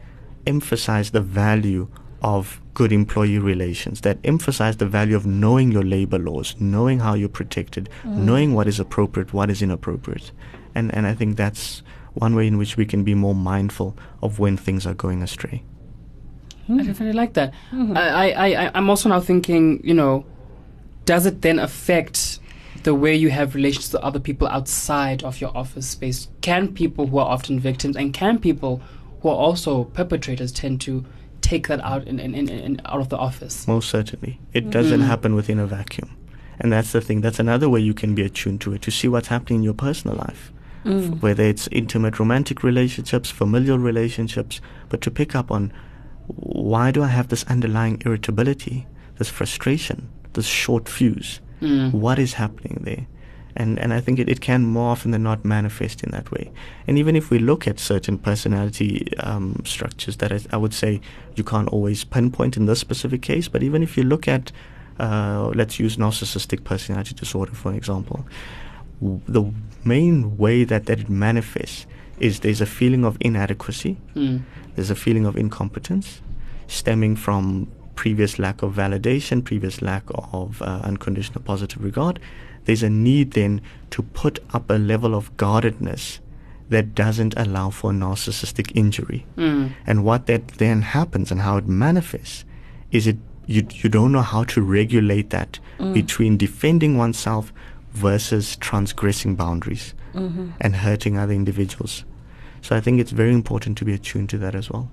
emphasize 0.47 1.11
the 1.11 1.21
value 1.21 1.87
of 2.23 2.59
good 2.73 2.91
employee 2.91 3.37
relations, 3.37 4.01
that 4.01 4.17
emphasize 4.23 4.77
the 4.77 4.85
value 4.87 5.15
of 5.15 5.25
knowing 5.25 5.71
your 5.71 5.83
labor 5.83 6.17
laws, 6.17 6.55
knowing 6.59 6.99
how 6.99 7.13
you're 7.13 7.29
protected, 7.29 7.89
mm-hmm. 7.99 8.25
knowing 8.25 8.53
what 8.55 8.67
is 8.67 8.79
appropriate, 8.79 9.33
what 9.33 9.51
is 9.51 9.61
inappropriate. 9.61 10.31
And, 10.73 10.93
and 10.95 11.05
I 11.05 11.13
think 11.13 11.37
that's 11.37 11.83
one 12.13 12.35
way 12.35 12.47
in 12.47 12.57
which 12.57 12.75
we 12.75 12.85
can 12.87 13.03
be 13.03 13.13
more 13.13 13.35
mindful 13.35 13.95
of 14.23 14.39
when 14.39 14.57
things 14.57 14.87
are 14.87 14.95
going 14.95 15.21
astray. 15.21 15.63
Hmm. 16.65 16.79
I 16.79 16.83
definitely 16.83 17.13
like 17.13 17.33
that. 17.33 17.53
Mm-hmm. 17.71 17.95
I, 17.95 18.31
I, 18.31 18.65
I, 18.65 18.71
I'm 18.73 18.89
also 18.89 19.09
now 19.09 19.19
thinking, 19.19 19.79
you 19.83 19.93
know, 19.93 20.25
does 21.05 21.27
it 21.27 21.43
then 21.43 21.59
affect 21.59 22.39
the 22.83 22.95
way 22.95 23.15
you 23.15 23.29
have 23.29 23.55
relations 23.55 23.89
to 23.89 24.01
other 24.01 24.19
people 24.19 24.47
outside 24.47 25.23
of 25.23 25.39
your 25.41 25.55
office 25.55 25.87
space? 25.87 26.27
Can 26.41 26.73
people 26.73 27.07
who 27.07 27.17
are 27.17 27.27
often 27.27 27.59
victims 27.59 27.95
and 27.95 28.13
can 28.13 28.39
people 28.39 28.81
who 29.21 29.29
are 29.29 29.35
also 29.35 29.83
perpetrators 29.85 30.51
tend 30.51 30.81
to 30.81 31.05
take 31.41 31.67
that 31.67 31.79
out 31.81 32.07
in, 32.07 32.19
in, 32.19 32.33
in, 32.35 32.49
in 32.49 32.81
out 32.85 33.01
of 33.01 33.09
the 33.09 33.17
office? 33.17 33.67
Most 33.67 33.89
certainly. 33.89 34.39
It 34.53 34.69
doesn't 34.69 35.01
Mhm. 35.01 35.05
happen 35.07 35.35
within 35.35 35.59
a 35.59 35.67
vacuum. 35.67 36.09
And 36.59 36.71
that's 36.71 36.91
the 36.91 37.01
thing. 37.01 37.21
That's 37.21 37.39
another 37.39 37.69
way 37.69 37.79
you 37.79 37.93
can 37.93 38.13
be 38.15 38.21
attuned 38.21 38.61
to 38.61 38.73
it, 38.73 38.81
to 38.83 38.91
see 38.91 39.07
what's 39.07 39.29
happening 39.29 39.59
in 39.59 39.63
your 39.63 39.73
personal 39.73 40.15
life. 40.17 40.51
F- 40.85 41.21
Whether 41.21 41.43
it's 41.43 41.67
intimate 41.71 42.19
romantic 42.19 42.63
relationships, 42.63 43.29
familial 43.31 43.77
relationships, 43.79 44.61
but 44.89 45.01
to 45.01 45.11
pick 45.11 45.35
up 45.35 45.51
on 45.51 45.71
why 46.27 46.91
do 46.91 47.03
I 47.03 47.07
have 47.07 47.27
this 47.27 47.43
underlying 47.45 48.01
irritability, 48.05 48.87
this 49.17 49.29
frustration, 49.29 50.07
this 50.33 50.45
short 50.45 50.87
fuse? 50.87 51.39
What 51.91 52.17
is 52.19 52.33
happening 52.33 52.81
there? 52.83 53.05
And, 53.55 53.77
and 53.79 53.93
I 53.93 53.99
think 53.99 54.17
it, 54.19 54.29
it 54.29 54.39
can 54.39 54.65
more 54.65 54.91
often 54.91 55.11
than 55.11 55.23
not 55.23 55.43
manifest 55.43 56.03
in 56.03 56.11
that 56.11 56.31
way. 56.31 56.51
And 56.87 56.97
even 56.97 57.15
if 57.17 57.29
we 57.29 57.37
look 57.37 57.67
at 57.67 57.79
certain 57.79 58.17
personality 58.17 59.13
um, 59.19 59.61
structures 59.65 60.15
that 60.17 60.31
I, 60.31 60.39
I 60.53 60.57
would 60.57 60.73
say 60.73 61.01
you 61.35 61.43
can't 61.43 61.67
always 61.67 62.05
pinpoint 62.05 62.55
in 62.57 62.65
this 62.65 62.79
specific 62.79 63.21
case, 63.21 63.49
but 63.49 63.61
even 63.61 63.83
if 63.83 63.97
you 63.97 64.03
look 64.03 64.27
at, 64.27 64.51
uh, 64.99 65.51
let's 65.53 65.79
use 65.79 65.97
narcissistic 65.97 66.63
personality 66.63 67.13
disorder 67.13 67.53
for 67.53 67.73
example, 67.73 68.25
w- 69.01 69.19
the 69.27 69.43
main 69.83 70.37
way 70.37 70.63
that, 70.63 70.85
that 70.85 70.99
it 71.01 71.09
manifests 71.09 71.85
is 72.19 72.39
there's 72.39 72.61
a 72.61 72.65
feeling 72.65 73.03
of 73.03 73.17
inadequacy, 73.19 73.97
Mm. 74.15 74.41
there's 74.75 74.91
a 74.91 74.95
feeling 74.95 75.25
of 75.25 75.35
incompetence 75.35 76.21
stemming 76.67 77.17
from 77.17 77.67
previous 78.01 78.39
lack 78.39 78.63
of 78.63 78.73
validation, 78.73 79.43
previous 79.43 79.79
lack 79.79 80.01
of 80.33 80.59
uh, 80.63 80.81
unconditional 80.83 81.39
positive 81.43 81.83
regard. 81.83 82.19
There's 82.65 82.81
a 82.81 82.89
need 82.89 83.33
then 83.33 83.61
to 83.91 84.01
put 84.01 84.39
up 84.55 84.71
a 84.71 84.79
level 84.79 85.13
of 85.13 85.37
guardedness 85.37 86.19
that 86.69 86.95
doesn't 86.95 87.35
allow 87.37 87.69
for 87.69 87.91
narcissistic 87.91 88.71
injury. 88.73 89.27
Mm. 89.37 89.73
And 89.85 90.03
what 90.03 90.25
that 90.25 90.47
then 90.57 90.81
happens 90.81 91.29
and 91.29 91.41
how 91.41 91.57
it 91.57 91.67
manifests 91.67 92.43
is 92.89 93.05
it 93.05 93.17
you 93.45 93.67
you 93.83 93.87
don't 93.87 94.11
know 94.11 94.25
how 94.33 94.45
to 94.45 94.63
regulate 94.63 95.29
that 95.29 95.59
between 95.93 96.37
defending 96.37 96.97
oneself 96.97 97.53
versus 97.91 98.55
transgressing 98.55 99.35
boundaries 99.35 99.93
and 100.59 100.75
hurting 100.75 101.19
other 101.19 101.33
individuals. 101.33 102.03
So 102.61 102.75
I 102.75 102.81
think 102.81 102.99
it's 102.99 103.11
very 103.11 103.33
important 103.33 103.77
to 103.77 103.85
be 103.85 103.93
attuned 103.93 104.29
to 104.29 104.39
that 104.39 104.55
as 104.55 104.71
well. 104.71 104.89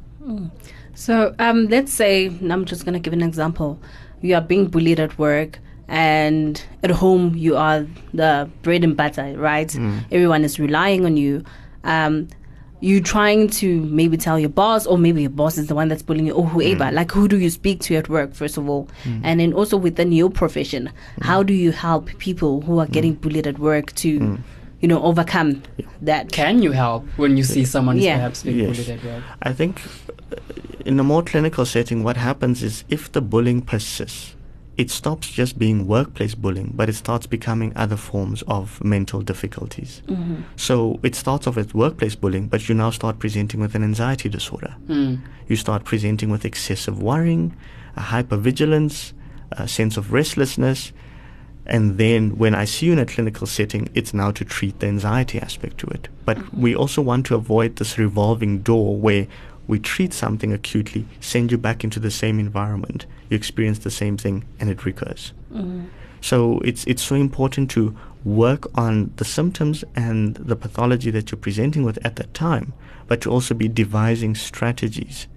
So 0.99 1.33
um, 1.38 1.69
let's 1.69 1.93
say, 1.93 2.26
and 2.26 2.52
I'm 2.52 2.64
just 2.64 2.85
going 2.85 2.95
to 2.95 2.99
give 2.99 3.12
an 3.12 3.23
example. 3.23 3.81
You 4.21 4.35
are 4.35 4.40
being 4.40 4.67
bullied 4.67 4.99
at 4.99 5.17
work, 5.17 5.61
and 5.87 6.61
at 6.83 6.90
home, 6.90 7.37
you 7.37 7.57
are 7.57 7.87
the 8.12 8.50
bread 8.62 8.83
and 8.83 8.97
butter, 8.97 9.33
right? 9.38 9.69
Mm. 9.69 10.05
Everyone 10.11 10.45
is 10.45 10.59
relying 10.59 11.07
on 11.07 11.17
you. 11.17 11.45
Um, 11.85 12.26
you 12.81 13.00
trying 13.00 13.49
to 13.49 13.81
maybe 13.83 14.17
tell 14.17 14.40
your 14.40 14.49
boss, 14.49 14.87
or 14.87 14.99
maybe 14.99 15.21
your 15.23 15.31
boss 15.31 15.57
is 15.57 15.69
the 15.69 15.75
one 15.76 15.87
that's 15.87 16.02
bullying 16.02 16.26
you, 16.26 16.35
or 16.35 16.45
mm. 16.45 16.50
whoever. 16.50 16.90
Like, 16.90 17.12
who 17.12 17.28
do 17.28 17.38
you 17.38 17.49
speak 17.49 17.81
to 17.83 17.95
at 17.95 18.09
work, 18.09 18.35
first 18.35 18.57
of 18.57 18.69
all? 18.69 18.88
Mm. 19.05 19.21
And 19.23 19.40
then 19.40 19.52
also 19.52 19.76
within 19.76 20.11
your 20.11 20.31
profession, 20.31 20.90
how 21.23 21.45
do 21.45 21.55
you 21.55 21.71
help 21.71 22.09
people 22.19 22.62
who 22.62 22.81
are 22.81 22.87
getting 22.87 23.14
bullied 23.14 23.47
at 23.47 23.61
work 23.61 23.95
to, 23.95 24.38
you 24.80 24.88
know, 24.88 25.02
overcome 25.02 25.62
that? 26.02 26.30
Can 26.32 26.62
you 26.62 26.73
help 26.73 27.04
when 27.16 27.37
you 27.37 27.42
see 27.44 27.64
someone 27.64 27.97
who's 27.97 28.04
Yeah. 28.04 28.16
perhaps 28.16 28.42
being 28.42 28.58
Yes. 28.58 28.76
bullied 28.76 28.90
at 28.90 29.04
work? 29.04 29.23
I 29.42 29.52
think 29.52 29.80
uh, 30.32 30.37
in 30.85 31.00
a 31.00 31.04
more 31.04 31.23
clinical 31.23 31.64
setting, 31.64 32.02
what 32.04 32.16
happens 32.16 32.62
is 32.62 32.85
if 32.88 33.11
the 33.12 33.20
bullying 33.20 33.61
persists, 33.62 34.35
it 34.76 34.90
stops 34.90 35.28
just 35.28 35.58
being 35.58 35.88
workplace 35.88 36.37
bullying, 36.37 36.73
but 36.76 36.88
it 36.88 36.94
starts 36.94 37.26
becoming 37.26 37.73
other 37.75 37.97
forms 37.97 38.42
of 38.47 38.82
mental 38.85 39.20
difficulties. 39.23 40.02
So 40.54 41.00
it 41.02 41.16
starts 41.16 41.49
off 41.49 41.56
as 41.58 41.75
workplace 41.75 42.14
bullying, 42.14 42.47
but 42.47 42.68
you 42.68 42.76
now 42.76 42.90
start 42.90 43.18
presenting 43.18 43.58
with 43.58 43.75
an 43.75 43.82
anxiety 43.82 44.28
disorder. 44.28 44.76
Mm. 44.88 45.18
You 45.49 45.56
start 45.56 45.82
presenting 45.82 46.30
with 46.30 46.44
excessive 46.44 47.02
worrying, 47.02 47.56
a 47.97 48.02
hypervigilance, 48.02 49.12
a 49.50 49.66
sense 49.66 49.97
of 49.97 50.12
restlessness. 50.12 50.92
And 51.68 51.98
then 51.98 52.38
when 52.38 52.54
I 52.54 52.64
see 52.64 52.87
you 52.87 52.92
in 52.92 52.98
a 52.98 53.06
clinical 53.06 53.46
setting, 53.46 53.88
it's 53.94 54.14
now 54.14 54.30
to 54.30 54.44
treat 54.44 54.80
the 54.80 54.87
anxiety 54.87 55.38
aspect 55.38 55.78
to 55.78 55.87
it. 55.88 56.08
But 56.25 56.38
mm-hmm. 56.38 56.62
we 56.62 56.75
also 56.75 57.02
want 57.02 57.26
to 57.26 57.34
avoid 57.34 57.76
this 57.76 57.98
revolving 57.98 58.60
door 58.60 58.96
where 58.96 59.26
we 59.66 59.78
treat 59.78 60.14
something 60.14 60.52
acutely, 60.52 61.06
send 61.20 61.52
you 61.52 61.58
back 61.58 61.84
into 61.84 62.00
the 62.00 62.10
same 62.10 62.38
environment, 62.38 63.04
you 63.28 63.37
experience 63.37 63.80
the 63.80 63.90
same 63.90 64.16
thing, 64.16 64.46
and 64.58 64.70
it 64.70 64.87
recurs. 64.87 65.34
Mm-hmm. 65.52 65.84
So 66.22 66.58
it's 66.60 66.84
it's 66.87 67.02
so 67.02 67.14
important 67.14 67.70
to 67.72 67.96
work 68.25 68.66
on 68.76 69.12
the 69.16 69.25
symptoms 69.25 69.84
and 69.94 70.34
the 70.37 70.56
pathology 70.56 71.10
that 71.10 71.30
you're 71.30 71.38
presenting 71.38 71.84
with 71.84 72.04
at 72.04 72.16
that 72.16 72.34
time, 72.34 72.72
but 73.06 73.20
to 73.20 73.30
also 73.30 73.54
be 73.54 73.68
devising 73.68 74.34
strategies 74.34 75.28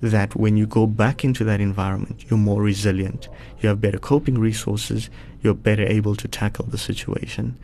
that 0.00 0.34
when 0.34 0.56
you 0.56 0.66
go 0.66 0.86
back 0.86 1.24
into 1.24 1.44
that 1.44 1.60
environment, 1.60 2.24
you're 2.28 2.38
more 2.38 2.62
resilient. 2.62 3.28
You 3.60 3.68
have 3.68 3.80
better 3.80 3.98
coping 3.98 4.38
resources. 4.38 5.10
You're 5.42 5.54
better 5.54 5.84
able 5.86 6.16
to 6.16 6.28
tackle 6.28 6.66
the 6.66 6.78
situation. 6.78 7.56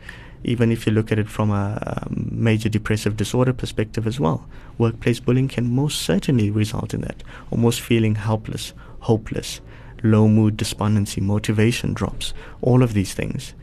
Even 0.43 0.71
if 0.71 0.85
you 0.85 0.93
look 0.93 1.11
at 1.11 1.19
it 1.19 1.29
from 1.29 1.51
a 1.51 2.03
um, 2.05 2.29
major 2.31 2.69
depressive 2.69 3.17
disorder 3.17 3.53
perspective 3.53 4.05
as 4.07 4.19
well, 4.19 4.47
workplace 4.77 5.19
bullying 5.19 5.47
can 5.47 5.73
most 5.73 6.01
certainly 6.01 6.51
result 6.51 6.93
in 6.93 7.01
that, 7.01 7.23
almost 7.51 7.81
feeling 7.81 8.15
helpless, 8.15 8.73
hopeless, 9.01 9.61
low 10.03 10.27
mood, 10.27 10.55
despondency, 10.57 11.21
motivation 11.21 11.93
drops, 11.93 12.33
all 12.61 12.83
of 12.83 12.93
these 12.93 13.13
things. 13.13 13.53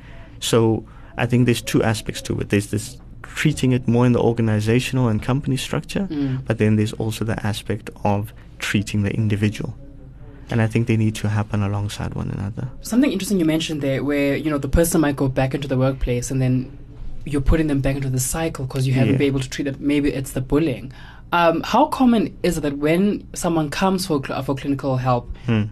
So 0.41 0.85
I 1.17 1.27
think 1.27 1.47
there's 1.47 1.63
two 1.63 1.83
aspects 1.83 2.21
to 2.23 2.39
it. 2.41 2.49
There's 2.49 2.69
this 2.69 2.99
treating 3.23 3.73
it 3.73 3.89
more 3.89 4.07
in 4.07 4.13
the 4.13 4.21
organizational 4.21 5.09
and 5.09 5.23
company 5.23 5.57
structure, 5.57 6.07
but 6.47 6.59
then 6.59 6.77
there's 6.77 6.93
also 6.95 7.25
the 7.25 7.45
aspect 7.47 7.91
of 8.05 8.33
treating 8.59 9.03
the 9.03 9.13
individual. 9.13 9.75
And 10.55 10.63
I 10.63 10.69
think 10.69 10.87
they 10.87 10.97
need 10.97 11.17
to 11.17 11.29
happen 11.29 11.63
alongside 11.65 12.15
one 12.15 12.31
another. 12.31 12.69
Something 12.81 13.11
interesting 13.11 13.41
you 13.41 13.45
mentioned 13.45 13.81
there, 13.83 14.05
where 14.05 14.37
you 14.37 14.51
know 14.53 14.59
the 14.59 14.69
person 14.69 15.01
might 15.01 15.17
go 15.17 15.27
back 15.27 15.53
into 15.53 15.67
the 15.67 15.77
workplace, 15.77 16.31
and 16.31 16.41
then 16.41 16.55
you're 17.25 17.41
putting 17.53 17.67
them 17.67 17.81
back 17.81 17.97
into 17.97 18.09
the 18.09 18.21
cycle 18.21 18.65
because 18.67 18.87
you 18.87 18.93
haven't 18.95 19.15
Yeah. 19.15 19.19
been 19.19 19.27
able 19.33 19.41
to 19.41 19.51
treat 19.51 19.67
it. 19.67 19.81
Maybe 19.81 20.09
it's 20.21 20.31
the 20.31 20.41
bullying. 20.41 20.93
Um, 21.33 21.63
how 21.65 21.87
common 21.87 22.23
is 22.45 22.59
it 22.59 22.61
that 22.61 22.79
when 22.79 23.27
someone 23.35 23.69
comes 23.69 24.07
for 24.07 24.23
cl- 24.25 24.43
for 24.45 24.55
clinical 24.55 24.97
help, 24.99 25.25
Hmm. 25.47 25.63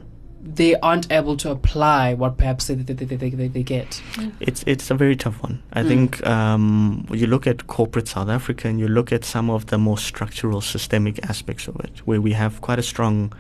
they 0.61 0.75
aren't 0.81 1.07
able 1.13 1.37
to 1.37 1.49
apply 1.53 2.15
what 2.15 2.37
perhaps 2.37 2.67
they, 2.67 2.75
they, 2.75 2.95
they, 2.95 3.17
they, 3.17 3.31
they, 3.31 3.49
they 3.57 3.63
get? 3.63 4.03
It's 4.41 4.65
it's 4.67 4.91
a 4.91 4.97
very 5.05 5.15
tough 5.15 5.39
one. 5.47 5.57
I 5.79 5.83
Mm. 5.85 5.89
think 5.89 6.27
um, 6.27 7.07
you 7.21 7.29
look 7.29 7.47
at 7.47 7.59
corporate 7.69 8.09
South 8.09 8.29
Africa 8.39 8.67
and 8.67 8.81
you 8.81 8.89
look 8.89 9.13
at 9.13 9.25
some 9.25 9.49
of 9.57 9.67
the 9.67 9.79
more 9.79 9.99
structural, 9.99 10.61
systemic 10.61 11.17
aspects 11.31 11.69
of 11.69 11.77
it, 11.87 11.95
where 12.09 12.21
we 12.21 12.33
have 12.33 12.53
quite 12.61 12.81
a 12.81 12.83
strong 12.93 13.33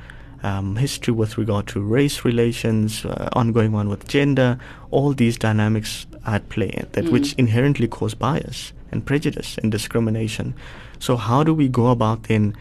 um, 0.42 0.76
history 0.76 1.14
with 1.14 1.38
regard 1.38 1.66
to 1.68 1.80
race 1.80 2.24
relations, 2.24 3.04
uh, 3.04 3.28
ongoing 3.32 3.72
one 3.72 3.88
with 3.88 4.08
gender, 4.08 4.58
all 4.90 5.12
these 5.12 5.36
dynamics 5.36 6.06
at 6.26 6.48
play 6.48 6.84
that 6.92 7.04
which 7.10 7.32
inherently 7.34 7.88
cause 7.88 8.14
bias 8.14 8.72
and 8.90 9.04
prejudice 9.04 9.58
and 9.58 9.72
discrimination. 9.72 10.54
So 10.98 11.16
how 11.16 11.42
do 11.42 11.54
we 11.54 11.68
go 11.68 11.88
about 11.88 12.24
then 12.24 12.56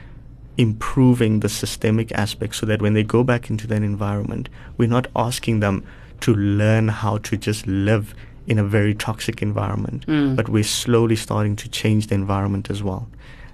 improving 0.57 1.39
the 1.39 1.49
systemic 1.49 2.11
aspects 2.11 2.57
so 2.59 2.65
that 2.65 2.81
when 2.81 2.93
they 2.93 3.03
go 3.03 3.23
back 3.23 3.49
into 3.49 3.67
that 3.67 3.83
environment, 3.83 4.49
we're 4.77 4.89
not 4.89 5.07
asking 5.15 5.59
them 5.59 5.83
to 6.21 6.35
learn 6.35 6.87
how 6.87 7.17
to 7.19 7.37
just 7.37 7.65
live 7.67 8.13
in 8.47 8.59
a 8.59 8.63
very 8.63 8.93
toxic 8.93 9.41
environment, 9.41 10.05
but 10.35 10.49
we're 10.49 10.63
slowly 10.63 11.15
starting 11.15 11.55
to 11.55 11.69
change 11.69 12.07
the 12.07 12.15
environment 12.15 12.69
as 12.69 12.83
well. 12.83 13.07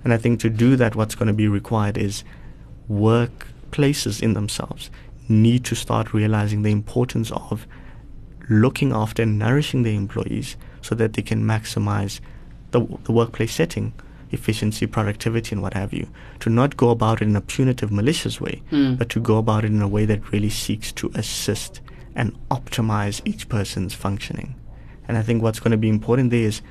And 0.03 0.13
I 0.13 0.17
think 0.17 0.39
to 0.41 0.49
do 0.49 0.75
that, 0.77 0.95
what's 0.95 1.15
going 1.15 1.27
to 1.27 1.33
be 1.33 1.47
required 1.47 1.97
is 1.97 2.23
workplaces 3.67 4.21
in 4.21 4.33
themselves 4.33 4.89
need 5.29 5.65
to 5.65 5.75
start 5.75 6.13
realizing 6.13 6.61
the 6.61 6.71
importance 6.71 7.31
of 7.31 7.67
looking 8.49 8.93
after 8.93 9.23
and 9.23 9.37
nourishing 9.37 9.83
their 9.83 9.93
employees 9.93 10.55
so 10.81 10.95
that 10.95 11.13
they 11.13 11.21
can 11.21 11.43
maximize 11.43 12.21
the, 12.71 12.79
the 13.03 13.11
workplace 13.11 13.53
setting, 13.53 13.93
efficiency, 14.31 14.87
productivity, 14.87 15.53
and 15.53 15.61
what 15.61 15.73
have 15.73 15.93
you. 15.93 16.07
To 16.41 16.49
not 16.49 16.77
go 16.77 16.89
about 16.91 17.21
it 17.21 17.27
in 17.27 17.35
a 17.35 17.41
punitive, 17.41 17.91
malicious 17.91 18.39
way, 18.39 18.61
but 18.97 19.09
to 19.09 19.19
go 19.19 19.37
about 19.37 19.65
it 19.65 19.71
in 19.71 19.81
a 19.81 19.87
way 19.87 20.05
that 20.05 20.31
really 20.31 20.49
seeks 20.49 20.91
to 20.93 21.11
assist 21.15 21.81
and 22.15 22.35
optimize 22.49 23.21
each 23.25 23.49
person's 23.49 23.93
functioning. 23.93 24.55
And 25.07 25.17
I 25.17 25.23
think 25.23 25.43
what's 25.43 25.59
going 25.59 25.71
to 25.71 25.77
be 25.77 25.89
important 25.89 26.31
there 26.31 26.41
is 26.41 26.61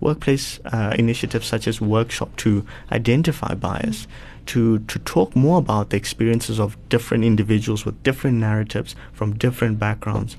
workplace 0.00 0.58
uh, 0.66 0.94
initiatives 0.98 1.46
such 1.46 1.66
as 1.66 1.80
workshop 1.80 2.34
to 2.36 2.66
identify 2.92 3.54
bias, 3.54 4.06
to, 4.46 4.80
to 4.80 4.98
talk 5.00 5.34
more 5.34 5.58
about 5.58 5.90
the 5.90 5.96
experiences 5.96 6.58
of 6.58 6.76
different 6.88 7.24
individuals 7.24 7.84
with 7.84 8.02
different 8.02 8.38
narratives 8.38 8.94
from 9.12 9.34
different 9.34 9.78
backgrounds 9.78 10.36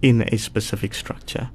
in 0.00 0.22
a 0.22 0.36
specific 0.36 0.94
structure. 0.94 1.50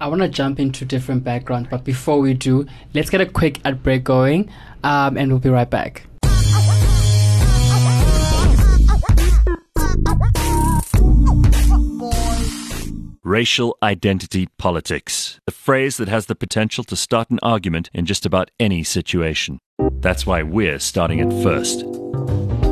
I 0.00 0.08
want 0.08 0.20
to 0.22 0.28
jump 0.28 0.60
into 0.60 0.84
different 0.84 1.24
backgrounds, 1.24 1.68
but 1.70 1.84
before 1.84 2.18
we 2.18 2.34
do, 2.34 2.66
let's 2.92 3.08
get 3.08 3.20
a 3.20 3.26
quick 3.26 3.60
ad 3.64 3.82
break 3.82 4.04
going, 4.04 4.50
um, 4.84 5.16
and 5.16 5.30
we'll 5.30 5.38
be 5.38 5.48
right 5.48 5.68
back. 5.68 6.06
Racial 13.26 13.76
identity 13.82 14.46
politics, 14.56 15.40
a 15.48 15.50
phrase 15.50 15.96
that 15.96 16.06
has 16.06 16.26
the 16.26 16.36
potential 16.36 16.84
to 16.84 16.94
start 16.94 17.28
an 17.28 17.40
argument 17.42 17.90
in 17.92 18.06
just 18.06 18.24
about 18.24 18.52
any 18.60 18.84
situation. 18.84 19.58
That's 19.94 20.24
why 20.24 20.44
we're 20.44 20.78
starting 20.78 21.18
it 21.18 21.42
first. 21.42 21.82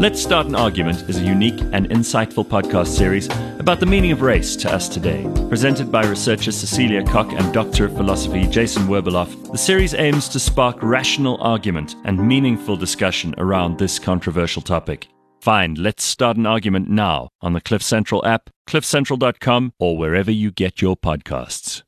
Let's 0.00 0.22
Start 0.22 0.46
an 0.46 0.54
Argument 0.54 1.10
is 1.10 1.18
a 1.18 1.24
unique 1.24 1.60
and 1.72 1.90
insightful 1.90 2.46
podcast 2.46 2.96
series 2.96 3.26
about 3.58 3.80
the 3.80 3.86
meaning 3.86 4.12
of 4.12 4.22
race 4.22 4.54
to 4.58 4.72
us 4.72 4.88
today. 4.88 5.24
Presented 5.48 5.90
by 5.90 6.06
researcher 6.06 6.52
Cecilia 6.52 7.02
Koch 7.02 7.32
and 7.32 7.52
Doctor 7.52 7.86
of 7.86 7.96
Philosophy 7.96 8.46
Jason 8.46 8.84
Werbeloff, 8.84 9.50
the 9.50 9.58
series 9.58 9.92
aims 9.94 10.28
to 10.28 10.38
spark 10.38 10.80
rational 10.84 11.36
argument 11.40 11.96
and 12.04 12.28
meaningful 12.28 12.76
discussion 12.76 13.34
around 13.38 13.76
this 13.76 13.98
controversial 13.98 14.62
topic. 14.62 15.08
Find 15.44 15.76
Let's 15.76 16.02
Start 16.02 16.38
an 16.38 16.46
Argument 16.46 16.88
now 16.88 17.28
on 17.42 17.52
the 17.52 17.60
Cliff 17.60 17.82
Central 17.82 18.24
app, 18.24 18.48
cliffcentral.com, 18.66 19.74
or 19.78 19.98
wherever 19.98 20.30
you 20.30 20.50
get 20.50 20.80
your 20.80 20.96
podcasts. 20.96 21.82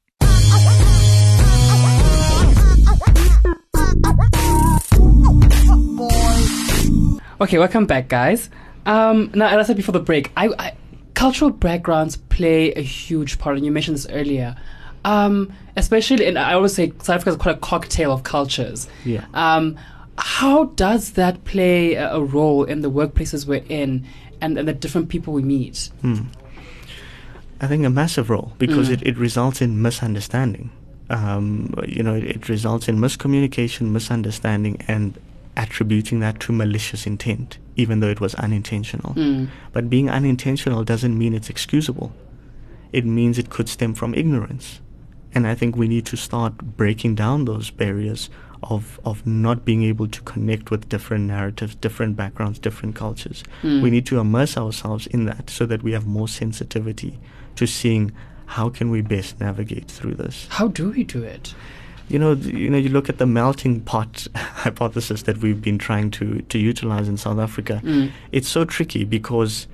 Okay, 7.40 7.56
welcome 7.56 7.86
back, 7.86 8.08
guys. 8.08 8.50
Um, 8.84 9.30
now, 9.34 9.46
as 9.48 9.56
I 9.56 9.62
said 9.62 9.76
before 9.76 9.94
the 9.94 10.00
break, 10.00 10.32
I, 10.36 10.48
I 10.58 10.76
cultural 11.14 11.50
backgrounds 11.50 12.16
play 12.16 12.74
a 12.74 12.82
huge 12.82 13.38
part, 13.38 13.56
and 13.56 13.64
you 13.64 13.72
mentioned 13.72 13.96
this 13.96 14.06
earlier. 14.10 14.54
Um, 15.06 15.50
especially, 15.76 16.26
and 16.26 16.38
I 16.38 16.52
always 16.52 16.74
say 16.74 16.90
South 16.98 17.08
Africa 17.08 17.30
is 17.30 17.36
quite 17.36 17.56
a 17.56 17.60
cocktail 17.60 18.12
of 18.12 18.22
cultures. 18.22 18.86
Yeah. 19.06 19.24
Um, 19.32 19.78
how 20.18 20.64
does 20.76 21.12
that 21.12 21.44
play 21.44 21.94
a, 21.94 22.18
role 22.20 22.64
in 22.64 22.80
the 22.80 22.90
workplaces 22.90 23.46
we're 23.46 23.64
in 23.68 24.06
and, 24.40 24.58
and 24.58 24.66
the 24.68 24.72
different 24.72 25.08
people 25.08 25.32
we 25.32 25.42
meet? 25.42 25.90
I 27.60 27.66
think 27.66 27.84
a 27.84 27.90
massive 27.90 28.28
role 28.30 28.52
because 28.58 28.88
Mm. 28.88 28.92
it, 28.94 29.02
it 29.06 29.18
results 29.18 29.62
in 29.62 29.80
misunderstanding. 29.80 30.70
Um, 31.08 31.72
you 31.86 32.02
know, 32.02 32.14
it, 32.14 32.24
it 32.24 32.48
results 32.48 32.88
in 32.88 32.98
miscommunication, 32.98 33.90
misunderstanding, 33.90 34.82
and 34.88 35.18
attributing 35.56 36.20
that 36.20 36.38
to 36.40 36.52
malicious 36.52 37.06
intent, 37.06 37.58
even 37.76 38.00
though 38.00 38.08
it 38.10 38.20
was 38.20 38.34
unintentional. 38.34 39.14
Mm. 39.14 39.48
But 39.72 39.88
being 39.88 40.10
unintentional 40.10 40.84
doesn't 40.84 41.16
mean 41.16 41.32
it's 41.32 41.48
excusable. 41.48 42.12
It 42.92 43.06
means 43.06 43.38
it 43.38 43.48
could 43.50 43.68
stem 43.68 43.94
from 43.94 44.14
ignorance. 44.14 44.80
And 45.34 45.46
I 45.46 45.54
think 45.54 45.76
we 45.76 45.88
need 45.88 46.06
to 46.06 46.16
start 46.16 46.56
breaking 46.76 47.14
down 47.14 47.44
those 47.44 47.70
barriers 47.70 48.28
of, 48.62 48.98
of 49.04 49.26
not 49.26 49.64
being 49.64 49.82
able 49.82 50.08
to 50.08 50.20
connect 50.22 50.70
with 50.70 50.88
different 50.88 51.24
narratives, 51.24 51.74
different 51.74 52.16
backgrounds, 52.16 52.58
different 52.58 52.94
cultures. 52.94 53.44
We 53.82 53.90
need 53.90 54.06
to 54.06 54.18
immerse 54.18 54.56
ourselves 54.56 55.06
in 55.06 55.26
that 55.26 55.50
so 55.50 55.66
that 55.66 55.82
we 55.82 55.92
have 55.92 56.06
more 56.06 56.28
sensitivity 56.28 57.18
to 57.56 57.66
seeing 57.66 58.12
how 58.46 58.68
can 58.68 58.90
we 58.90 59.00
best 59.00 59.40
navigate 59.40 59.90
through 59.90 60.14
this 60.14 60.46
How 60.50 60.68
do 60.68 60.90
we 60.90 61.02
do 61.04 61.24
it? 61.24 61.54
you 62.08 62.18
know, 62.18 62.34
you 62.34 62.70
know, 62.70 62.78
you 62.78 62.88
look 62.88 63.08
at 63.08 63.18
the 63.18 63.26
melting 63.26 63.80
pot 63.80 64.26
hypothesis 64.36 65.22
that 65.24 65.38
we've 65.38 65.60
been 65.60 65.78
trying 65.78 66.10
to 66.12 66.40
to 66.42 66.58
utilize 66.58 67.08
in 67.08 67.16
South 67.16 67.38
Africa. 67.38 67.80
Mm. 67.84 68.12
It's 68.32 68.48
so 68.48 68.64
tricky 68.64 69.04
because 69.04 69.66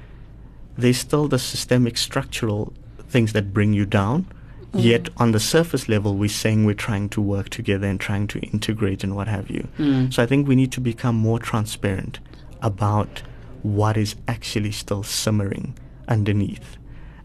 there's 0.79 0.97
still 0.97 1.29
the 1.29 1.39
systemic 1.39 1.99
structural 1.99 2.73
things 3.09 3.35
that 3.35 3.53
bring 3.53 3.75
you 3.75 3.85
down. 3.85 4.27
Yet 4.75 5.11
on 5.19 5.33
the 5.33 5.41
surface 5.41 5.89
level, 5.89 6.17
we're 6.17 6.29
saying 6.31 6.65
we're 6.65 6.75
trying 6.75 7.11
to 7.11 7.21
work 7.21 7.51
together 7.51 7.87
and 7.87 8.01
trying 8.01 8.27
to 8.29 8.39
integrate 8.41 9.05
and 9.05 9.15
what 9.15 9.29
have 9.29 9.51
you. 9.51 9.69
Mm. 9.79 10.13
So 10.13 10.23
I 10.23 10.27
think 10.27 10.49
we 10.49 10.57
need 10.57 10.73
to 10.73 10.81
become 10.81 11.15
more 11.15 11.39
transparent 11.39 12.21
about 12.63 13.23
what 13.63 13.97
is 13.97 14.17
actually 14.27 14.73
still 14.73 15.03
simmering 15.03 15.75
underneath. 16.09 16.79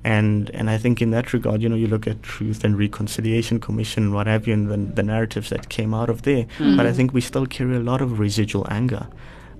And 0.03 0.49
and 0.51 0.69
I 0.69 0.77
think 0.77 1.01
in 1.01 1.11
that 1.11 1.33
regard, 1.33 1.61
you 1.61 1.69
know, 1.69 1.75
you 1.75 1.87
look 1.87 2.07
at 2.07 2.21
Truth 2.23 2.63
and 2.63 2.77
Reconciliation 2.77 3.59
Commission 3.59 4.03
and 4.03 4.13
what 4.13 4.27
have 4.27 4.47
you, 4.47 4.53
and 4.53 4.69
the, 4.69 4.77
the 4.77 5.03
narratives 5.03 5.49
that 5.49 5.69
came 5.69 5.93
out 5.93 6.09
of 6.09 6.21
there. 6.21 6.45
But 6.77 6.85
I 6.85 6.93
think 6.93 7.13
we 7.13 7.21
still 7.21 7.45
carry 7.45 7.75
a 7.75 7.79
lot 7.79 8.01
of 8.01 8.19
residual 8.19 8.65
anger, 8.69 9.07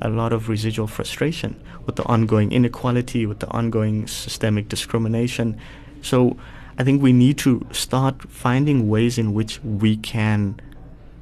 a 0.02 0.10
lot 0.10 0.32
of 0.34 0.48
residual 0.48 0.88
frustration 0.88 1.62
with 1.86 1.96
the 1.96 2.04
ongoing 2.04 2.52
inequality, 2.52 3.26
with 3.26 3.40
the 3.40 3.48
ongoing 3.50 4.08
systemic 4.08 4.70
discrimination. 4.70 5.58
So 6.02 6.38
I 6.80 6.84
think 6.84 7.02
we 7.02 7.12
need 7.14 7.38
to 7.40 7.66
start 7.72 8.22
finding 8.30 8.88
ways 8.90 9.18
in 9.18 9.34
which 9.34 9.60
we 9.64 9.98
can 9.98 10.60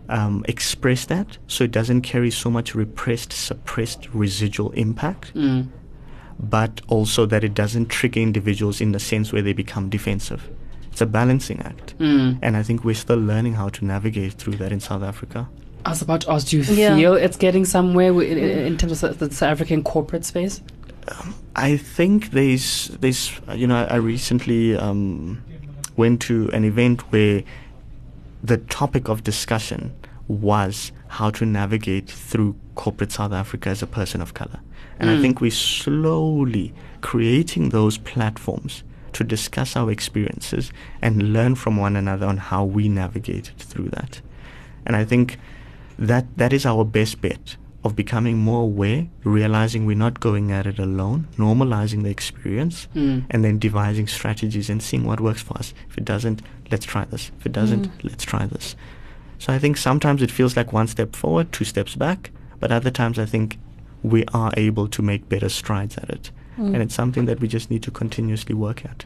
um, 0.10 0.44
express 0.48 1.06
that 1.06 1.38
so 1.48 1.64
it 1.64 1.72
doesn't 1.72 2.02
carry 2.02 2.30
so 2.30 2.50
much 2.52 2.76
repressed, 2.76 3.34
suppressed 3.34 4.08
residual 4.14 4.72
impact 4.72 5.34
Mm. 5.34 5.68
but 6.40 6.82
also 6.90 7.26
that 7.26 7.44
it 7.44 7.54
doesn't 7.54 7.88
trigger 7.88 8.20
individuals 8.20 8.82
in 8.82 8.92
the 8.92 9.00
sense 9.00 9.32
where 9.34 9.42
they 9.42 9.54
become 9.54 9.90
defensive. 9.90 10.50
It's 10.92 11.02
a 11.02 11.06
balancing 11.06 11.60
act. 11.62 11.98
Mm. 12.00 12.40
And 12.42 12.56
I 12.58 12.64
think 12.64 12.84
we're 12.84 12.96
still 12.96 13.18
learning 13.18 13.54
how 13.54 13.70
to 13.70 13.86
navigate 13.86 14.34
through 14.34 14.58
that 14.58 14.72
in 14.72 14.80
South 14.80 15.02
Africa. 15.04 15.48
I 15.86 15.90
was 15.92 16.02
about 16.02 16.22
to 16.22 16.32
ask, 16.32 16.48
do 16.48 16.58
you 16.58 16.64
Yeah. 16.74 16.96
feel 16.96 17.14
it's 17.14 17.38
getting 17.38 17.64
somewhere 17.66 18.12
in, 18.22 18.38
in 18.38 18.78
terms 18.78 19.02
of 19.04 19.18
the 19.20 19.30
South 19.32 19.50
African 19.52 19.84
corporate 19.84 20.26
space? 20.26 20.62
I 21.56 21.78
think 21.78 22.32
there's, 22.32 22.90
there's 23.00 23.32
you 23.54 23.68
know, 23.68 23.88
I 23.90 23.98
recently 23.98 24.76
um, 24.76 25.44
went 25.96 26.22
to 26.24 26.50
an 26.50 26.64
event 26.66 27.02
where 27.12 27.44
the 28.44 28.58
topic 28.58 29.08
of 29.08 29.24
discussion 29.24 29.96
was 30.28 30.92
how 31.08 31.30
to 31.32 31.46
navigate 31.46 32.10
through 32.10 32.56
corporate 32.76 33.12
South 33.12 33.32
Africa 33.32 33.70
as 33.70 33.82
a 33.82 33.88
person 33.88 34.22
of 34.22 34.34
color. 34.34 34.60
And 35.00 35.10
I 35.10 35.22
think 35.22 35.42
we're 35.42 35.52
slowly 35.52 36.74
creating 37.02 37.70
those 37.70 37.98
platforms 37.98 38.84
to 39.14 39.24
discuss 39.24 39.76
our 39.76 39.92
experiences 39.92 40.72
and 41.02 41.34
learn 41.34 41.56
from 41.56 41.78
one 41.78 41.96
another 41.96 42.26
on 42.26 42.38
how 42.38 42.64
we 42.64 42.88
navigated 42.88 43.58
through 43.58 43.90
that. 43.90 44.22
And 44.86 44.96
I 44.96 45.04
think 45.06 45.38
that 45.98 46.26
that 46.38 46.54
is 46.54 46.66
our 46.66 46.86
best 46.86 47.22
bet 47.22 47.58
of 47.86 47.96
becoming 47.96 48.38
more 48.38 48.64
aware, 48.64 49.08
realizing 49.24 49.86
we're 49.86 49.96
not 50.08 50.20
going 50.20 50.52
at 50.52 50.66
it 50.66 50.80
alone, 50.80 51.28
normalizing 51.38 52.02
the 52.04 52.10
experience, 52.10 52.88
Mm. 52.96 53.24
and 53.30 53.44
then 53.46 53.60
devising 53.60 54.08
strategies 54.08 54.70
and 54.72 54.82
seeing 54.82 55.04
what 55.06 55.20
works 55.22 55.42
for 55.44 55.56
us. 55.58 55.74
If 55.90 55.98
it 56.00 56.04
doesn't, 56.06 56.42
let's 56.72 56.86
try 56.86 57.06
this. 57.06 57.32
If 57.40 57.46
it 57.46 57.52
doesn't, 57.52 57.90
let's 58.04 58.26
try 58.26 58.48
this. 58.48 58.76
So 59.38 59.54
I 59.54 59.60
think 59.60 59.78
sometimes 59.78 60.22
it 60.22 60.32
feels 60.32 60.58
like 60.58 60.74
one 60.74 60.88
step 60.88 61.16
forward, 61.16 61.52
two 61.52 61.66
steps 61.66 61.96
back, 61.96 62.32
but 62.60 62.72
other 62.72 62.92
times 62.92 63.20
I 63.20 63.26
think 63.26 63.58
we 64.02 64.24
are 64.34 64.52
able 64.58 64.88
to 64.88 65.02
make 65.02 65.30
better 65.30 65.50
strides 65.50 65.98
at 65.98 66.10
it. 66.10 66.32
And 66.58 66.78
it's 66.78 66.96
something 66.96 67.26
that 67.26 67.40
we 67.42 67.48
just 67.50 67.70
need 67.70 67.84
to 67.84 67.92
continuously 67.92 68.56
work 68.56 68.86
at. 68.86 69.06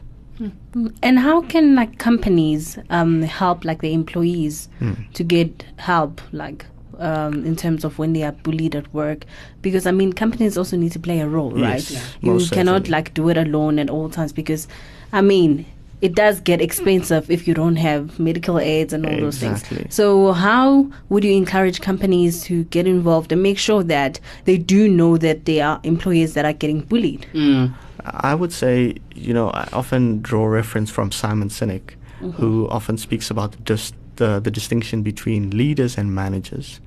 And 1.02 1.18
how 1.18 1.42
can 1.42 1.74
like 1.74 1.98
companies 1.98 2.78
um, 2.88 3.22
help 3.22 3.64
like 3.64 3.80
the 3.82 3.92
employees 3.92 4.68
Mm. 4.80 4.96
to 5.12 5.24
get 5.24 5.64
help 5.76 6.20
like 6.32 6.64
um, 7.00 7.44
in 7.44 7.56
terms 7.56 7.84
of 7.84 7.98
when 7.98 8.12
they 8.12 8.22
are 8.22 8.32
bullied 8.32 8.76
at 8.76 8.92
work? 8.94 9.24
Because 9.62 9.86
I 9.86 9.90
mean, 9.90 10.12
companies 10.12 10.56
also 10.56 10.76
need 10.76 10.92
to 10.92 10.98
play 11.00 11.20
a 11.20 11.28
role, 11.28 11.58
Yes, 11.58 11.90
right? 11.90 11.90
Yeah. 11.90 12.06
You 12.20 12.32
most 12.34 12.52
cannot 12.52 12.72
certainly. 12.86 12.90
like 12.90 13.14
do 13.14 13.28
it 13.30 13.36
alone 13.36 13.78
at 13.78 13.90
all 13.90 14.08
times 14.08 14.32
because, 14.32 14.68
I 15.12 15.20
mean. 15.20 15.66
It 16.02 16.14
does 16.14 16.40
get 16.40 16.62
expensive 16.62 17.30
if 17.30 17.46
you 17.46 17.52
don't 17.52 17.76
have 17.76 18.18
medical 18.18 18.58
aids 18.58 18.94
and 18.94 19.04
all 19.04 19.14
those 19.18 19.36
things. 19.36 19.62
So, 19.90 20.32
how 20.32 20.90
would 21.10 21.24
you 21.24 21.32
encourage 21.36 21.82
companies 21.82 22.40
to 22.44 22.64
get 22.64 22.86
involved 22.86 23.32
and 23.32 23.42
make 23.42 23.58
sure 23.58 23.82
that 23.82 24.18
they 24.46 24.56
do 24.56 24.88
know 24.88 25.18
that 25.18 25.44
there 25.44 25.66
are 25.66 25.78
employees 25.82 26.32
that 26.32 26.46
are 26.46 26.54
getting 26.54 26.80
bullied? 26.80 27.26
Mm. 27.34 27.74
I 28.02 28.34
would 28.34 28.50
say, 28.50 28.96
you 29.14 29.34
know, 29.34 29.50
I 29.50 29.68
often 29.74 30.22
draw 30.22 30.46
reference 30.46 30.88
from 30.90 31.12
Simon 31.12 31.50
Sinek, 31.50 31.90
who 32.36 32.66
often 32.70 32.96
speaks 32.96 33.30
about 33.30 33.52
the, 33.52 33.58
dis- 33.58 33.92
the, 34.20 34.38
the 34.38 34.50
distinction 34.50 35.02
between 35.02 35.50
leaders 35.50 35.98
and 35.98 36.14
managers. 36.14 36.80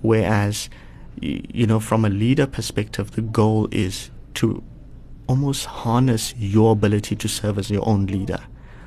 Whereas, 0.00 0.68
you 1.20 1.66
know, 1.66 1.78
from 1.78 2.04
a 2.04 2.08
leader 2.08 2.46
perspective, 2.46 3.12
the 3.12 3.22
goal 3.22 3.68
is 3.70 4.10
to 4.34 4.62
almost 5.28 5.66
harness 5.66 6.34
your 6.36 6.72
ability 6.72 7.14
to 7.14 7.28
serve 7.28 7.56
as 7.58 7.70
your 7.70 7.86
own 7.86 8.06
leader 8.06 8.40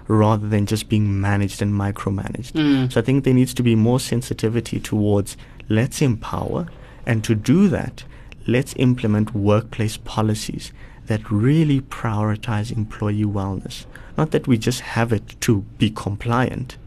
rather 0.08 0.48
than 0.50 0.66
just 0.66 0.90
being 0.90 1.22
managed 1.22 1.62
and 1.62 1.74
micromanaged. 1.74 2.52
Mm. 2.52 2.92
So 2.92 3.00
I 3.00 3.04
think 3.04 3.24
there 3.24 3.34
needs 3.34 3.54
to 3.54 3.64
be 3.64 3.76
more 3.76 4.02
sensitivity 4.02 4.80
towards 4.80 5.38
let's 5.70 6.02
empower, 6.02 6.68
and 7.06 7.24
to 7.24 7.36
do 7.36 7.70
that, 7.70 8.04
let's 8.46 8.74
implement 8.78 9.34
workplace 9.34 9.96
policies 9.98 10.74
that 11.06 11.32
really 11.32 11.80
prioritize 11.82 12.76
employee 12.76 13.24
wellness. 13.24 13.86
Not 14.18 14.32
that 14.32 14.48
we 14.48 14.58
just 14.58 14.82
have 14.82 15.14
it 15.14 15.40
to 15.42 15.62
be 15.78 15.90
compliant, 15.90 16.78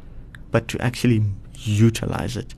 but 0.51 0.69
to 0.69 0.81
actually 0.81 1.23
utilize 1.55 2.37
it, 2.37 2.55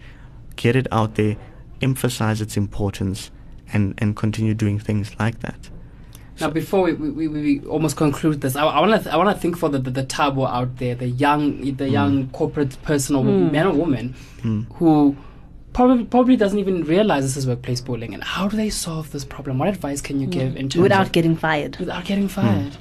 get 0.56 0.76
it 0.76 0.86
out 0.92 1.14
there, 1.14 1.36
emphasize 1.80 2.40
its 2.40 2.56
importance, 2.56 3.30
and, 3.72 3.94
and 3.98 4.16
continue 4.16 4.54
doing 4.54 4.78
things 4.78 5.18
like 5.18 5.40
that. 5.40 5.68
Now, 6.40 6.50
before 6.50 6.82
we, 6.82 6.92
we, 6.92 7.10
we, 7.10 7.28
we 7.28 7.60
almost 7.66 7.96
conclude 7.96 8.40
this, 8.40 8.54
I, 8.54 8.64
I 8.64 8.80
want 8.80 8.92
to 8.92 8.98
th- 8.98 9.12
I 9.12 9.16
want 9.16 9.34
to 9.34 9.40
think 9.40 9.56
for 9.56 9.68
the, 9.68 9.78
the, 9.78 9.90
the 9.90 10.04
Thabo 10.04 10.48
out 10.48 10.76
there, 10.76 10.94
the 10.94 11.08
young 11.08 11.60
the 11.76 11.86
hmm. 11.86 11.92
young 11.92 12.28
corporate 12.30 12.80
person 12.82 13.16
or 13.16 13.24
hmm. 13.24 13.50
man 13.50 13.66
or 13.66 13.72
woman 13.72 14.14
Mm. 14.38 14.72
who 14.74 15.16
probably 15.72 16.04
probably 16.04 16.36
doesn't 16.36 16.60
even 16.60 16.84
realize 16.84 17.24
this 17.24 17.36
is 17.36 17.44
workplace 17.44 17.80
bullying. 17.80 18.14
And 18.14 18.22
how 18.22 18.46
do 18.46 18.56
they 18.56 18.70
solve 18.70 19.10
this 19.10 19.24
problem? 19.24 19.58
What 19.58 19.68
advice 19.68 20.00
can 20.00 20.20
you 20.20 20.26
hmm. 20.26 20.30
give 20.32 20.56
in 20.56 20.68
terms 20.68 20.82
Without 20.82 21.06
of, 21.06 21.12
getting 21.12 21.34
fired. 21.34 21.76
without 21.78 22.04
getting 22.04 22.28
fired? 22.28 22.76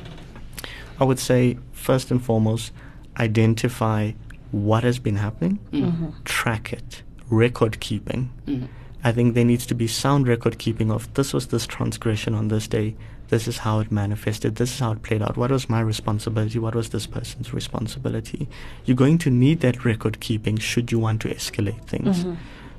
I 0.99 1.03
would 1.03 1.19
say, 1.19 1.57
first 1.71 2.11
and 2.11 2.23
foremost, 2.23 2.71
identify 3.19 4.11
what 4.57 4.83
has 4.83 4.99
been 4.99 5.15
happening, 5.17 5.59
Mm-hmm. 5.71 6.07
track 6.25 6.73
it, 6.73 7.03
record 7.29 7.79
keeping, 7.79 8.29
Mm. 8.47 8.67
I 9.03 9.11
think 9.11 9.35
there 9.35 9.45
needs 9.45 9.65
to 9.67 9.75
be 9.75 9.87
sound 9.87 10.27
record 10.27 10.57
keeping 10.57 10.91
of 10.91 11.13
this 11.13 11.31
was 11.33 11.47
this 11.47 11.65
transgression 11.67 12.33
on 12.33 12.47
this 12.49 12.67
day. 12.67 12.95
This 13.29 13.47
is 13.47 13.59
how 13.59 13.79
it 13.79 13.91
manifested. 13.91 14.55
This 14.55 14.73
is 14.73 14.79
how 14.79 14.93
it 14.93 15.03
played 15.03 15.21
out. 15.21 15.37
What 15.37 15.51
was 15.51 15.69
my 15.69 15.79
responsibility? 15.81 16.59
What 16.59 16.75
was 16.75 16.89
this 16.89 17.05
person's 17.07 17.53
responsibility? 17.53 18.47
You're 18.85 18.97
going 18.97 19.17
to 19.19 19.29
need 19.29 19.59
that 19.61 19.85
record 19.85 20.19
keeping 20.19 20.57
should 20.57 20.91
you 20.91 20.99
want 20.99 21.21
to 21.21 21.29
escalate 21.29 21.85
things. 21.85 22.25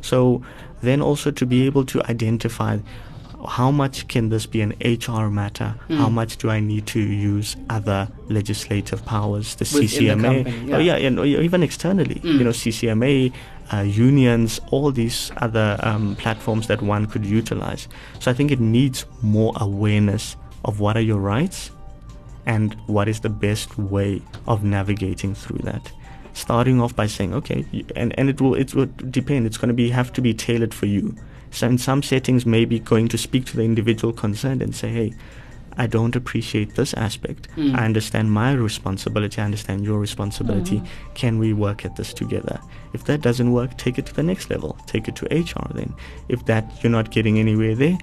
So 0.01 0.43
then 0.83 1.01
also 1.01 1.31
to 1.31 1.47
be 1.47 1.67
able 1.67 1.85
to 1.87 2.03
identify 2.11 2.79
how 3.47 3.71
much 3.71 4.09
can 4.09 4.31
this 4.31 4.47
be 4.47 4.61
an 4.63 4.75
HR 4.81 5.29
matter? 5.29 5.75
How 5.89 6.09
much 6.09 6.39
do 6.39 6.51
I 6.51 6.61
need 6.61 6.87
to 6.89 7.01
use 7.01 7.57
other 7.71 8.09
legislative 8.29 9.05
powers, 9.05 9.55
the 9.55 9.65
Within 9.65 9.81
the 9.81 9.87
CCMA, 9.87 10.45
company, 10.45 10.73
oh 10.75 10.79
yeah. 10.79 10.97
yeah, 10.97 11.07
and 11.07 11.21
even 11.21 11.63
externally, 11.63 12.21
you 12.25 12.43
know, 12.43 12.51
CCMA, 12.51 13.33
uh, 13.73 13.81
unions, 13.81 14.61
all 14.71 14.91
these 14.91 15.31
other 15.37 15.79
um, 15.83 16.17
platforms 16.17 16.67
that 16.67 16.83
one 16.83 17.07
could 17.07 17.25
utilize. 17.25 17.87
So 18.19 18.31
I 18.31 18.35
think 18.35 18.51
it 18.51 18.61
needs 18.61 19.05
more 19.23 19.53
awareness 19.57 20.37
of 20.65 20.81
what 20.81 20.97
are 20.97 21.03
your 21.03 21.19
rights 21.19 21.71
and 22.47 22.75
what 22.87 23.09
is 23.09 23.21
the 23.21 23.29
best 23.29 23.79
way 23.79 24.23
of 24.47 24.65
navigating 24.65 25.35
through 25.35 25.59
that. 25.59 25.93
Starting 26.33 26.81
off 26.81 26.95
by 26.97 27.07
saying, 27.07 27.35
okay, 27.35 27.65
and, 27.95 28.19
and 28.19 28.29
it 28.29 28.41
will 28.41 28.55
it 28.55 28.75
will 28.75 28.87
depend. 29.11 29.47
It's 29.47 29.59
going 29.59 29.69
to 29.69 29.75
be 29.75 29.91
have 29.91 30.13
to 30.15 30.21
be 30.21 30.35
tailored 30.35 30.73
for 30.73 30.87
you. 30.87 31.15
So 31.51 31.67
in 31.67 31.79
some 31.79 32.03
settings, 32.03 32.47
maybe 32.47 32.79
going 32.79 33.09
to 33.09 33.19
speak 33.19 33.47
to 33.47 33.57
the 33.57 33.65
individual 33.65 34.13
concerned 34.13 34.63
and 34.63 34.75
say, 34.75 34.89
hey, 34.89 35.15
I 35.79 35.87
don't 35.87 36.17
appreciate 36.17 36.75
this 36.75 36.93
aspect. 36.95 37.47
Hmm. 37.55 37.77
I 37.77 37.85
understand 37.85 38.33
my 38.33 38.53
responsibility. 38.53 39.41
I 39.41 39.45
understand 39.45 39.85
your 39.85 40.01
responsibility. 40.01 40.79
Hmm. 40.79 40.87
Can 41.15 41.39
we 41.39 41.53
work 41.53 41.85
at 41.85 41.95
this 41.95 42.13
together? 42.13 42.61
If 42.93 43.05
that 43.05 43.21
doesn't 43.21 43.53
work, 43.53 43.79
take 43.79 43.99
it 43.99 44.07
to 44.07 44.15
the 44.15 44.25
next 44.25 44.51
level. 44.51 44.77
Take 44.87 45.07
it 45.07 45.15
to 45.17 45.27
HR 45.27 45.73
then. 45.73 45.95
If 46.29 46.45
that 46.47 46.83
you're 46.83 46.91
not 46.91 47.13
getting 47.13 47.39
anywhere 47.39 47.77
there, 47.77 47.97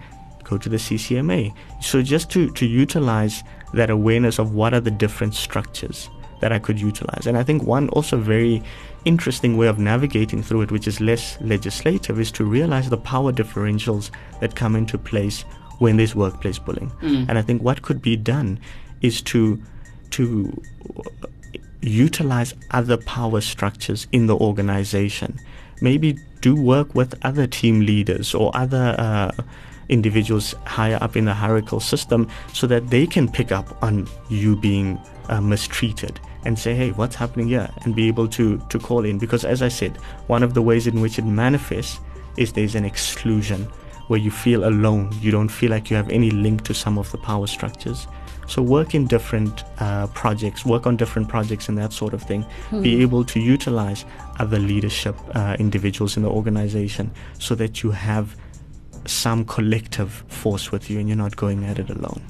go 0.45 0.57
to 0.57 0.69
the 0.69 0.77
CCMA. 0.77 1.53
So 1.81 2.01
just 2.01 2.29
to, 2.31 2.49
to 2.51 2.65
utilize 2.65 3.43
that 3.73 3.89
awareness 3.89 4.39
of 4.39 4.55
what 4.55 4.73
are 4.73 4.79
the 4.79 4.91
different 4.91 5.35
structures 5.35 6.09
that 6.39 6.53
I 6.53 6.59
could 6.59 6.79
utilize. 6.79 7.27
And 7.27 7.37
I 7.37 7.43
think 7.43 7.63
one 7.63 7.89
also 7.89 8.17
very 8.17 8.63
interesting 9.05 9.55
way 9.57 9.67
of 9.67 9.79
navigating 9.79 10.43
through 10.43 10.61
it, 10.61 10.71
which 10.71 10.87
is 10.87 10.99
less 10.99 11.37
legislative, 11.41 12.19
is 12.19 12.31
to 12.33 12.43
realize 12.43 12.89
the 12.89 12.97
power 12.97 13.31
differentials 13.31 14.11
that 14.39 14.55
come 14.55 14.75
into 14.75 14.97
place 14.97 15.43
when 15.79 15.97
there's 15.97 16.15
workplace 16.15 16.59
bullying. 16.59 16.91
And 17.29 17.37
I 17.37 17.41
think 17.41 17.61
what 17.61 17.81
could 17.81 18.01
be 18.01 18.15
done 18.15 18.59
is 19.01 19.21
to 19.23 19.61
to 20.11 20.61
utilize 21.81 22.53
other 22.71 22.97
power 22.97 23.41
structures 23.41 24.07
in 24.11 24.27
the 24.27 24.35
organization. 24.35 25.39
Maybe 25.81 26.17
do 26.41 26.55
work 26.55 26.95
with 26.95 27.13
other 27.23 27.47
team 27.47 27.81
leaders 27.81 28.33
or 28.33 28.51
other 28.55 28.95
uh, 28.97 29.31
individuals 29.89 30.55
higher 30.65 30.97
up 31.01 31.15
in 31.15 31.25
the 31.25 31.33
hierarchical 31.33 31.79
system 31.79 32.27
so 32.53 32.65
that 32.67 32.89
they 32.89 33.05
can 33.05 33.29
pick 33.29 33.51
up 33.51 33.83
on 33.83 34.07
you 34.29 34.55
being 34.55 34.99
uh, 35.29 35.41
mistreated 35.41 36.19
and 36.45 36.57
say, 36.57 36.73
hey, 36.75 36.91
what's 36.91 37.15
happening 37.15 37.47
here? 37.47 37.69
And 37.83 37.95
be 37.95 38.07
able 38.07 38.27
to, 38.29 38.57
to 38.69 38.79
call 38.79 39.03
in. 39.03 39.17
Because 39.17 39.43
as 39.43 39.61
I 39.61 39.67
said, 39.67 39.97
one 40.27 40.43
of 40.43 40.53
the 40.53 40.61
ways 40.61 40.87
in 40.87 41.01
which 41.01 41.19
it 41.19 41.25
manifests 41.25 41.99
is 42.37 42.53
there's 42.53 42.75
an 42.75 42.85
exclusion 42.85 43.63
where 44.07 44.19
you 44.19 44.29
feel 44.29 44.67
alone. 44.67 45.09
You 45.19 45.31
don't 45.31 45.49
feel 45.49 45.71
like 45.71 45.89
you 45.89 45.95
have 45.97 46.09
any 46.09 46.29
link 46.29 46.63
to 46.65 46.73
some 46.73 46.97
of 46.97 47.11
the 47.11 47.17
power 47.17 47.47
structures. 47.47 48.07
So 48.47 48.61
work 48.61 48.93
in 48.93 49.07
different 49.07 49.63
uh, 49.79 50.05
projects, 50.07 50.63
work 50.63 50.85
on 50.85 50.97
different 50.97 51.27
projects 51.27 51.67
and 51.67 51.77
that 51.79 51.91
sort 51.91 52.13
of 52.13 52.21
thing. 52.21 52.45
Be 52.81 53.01
able 53.01 53.23
to 53.25 53.39
utilize 53.39 54.05
other 54.37 54.59
leadership 54.59 55.15
uh, 55.33 55.55
individuals 55.57 56.15
in 56.15 56.23
the 56.23 56.29
organization 56.29 57.11
so 57.39 57.55
that 57.55 57.81
you 57.81 57.89
have 57.89 58.35
some 59.05 59.45
collective 59.45 60.23
force 60.27 60.71
with 60.71 60.89
you 60.89 60.99
and 60.99 61.07
you're 61.07 61.17
not 61.17 61.35
going 61.35 61.63
at 61.65 61.79
it 61.79 61.89
alone. 61.89 62.21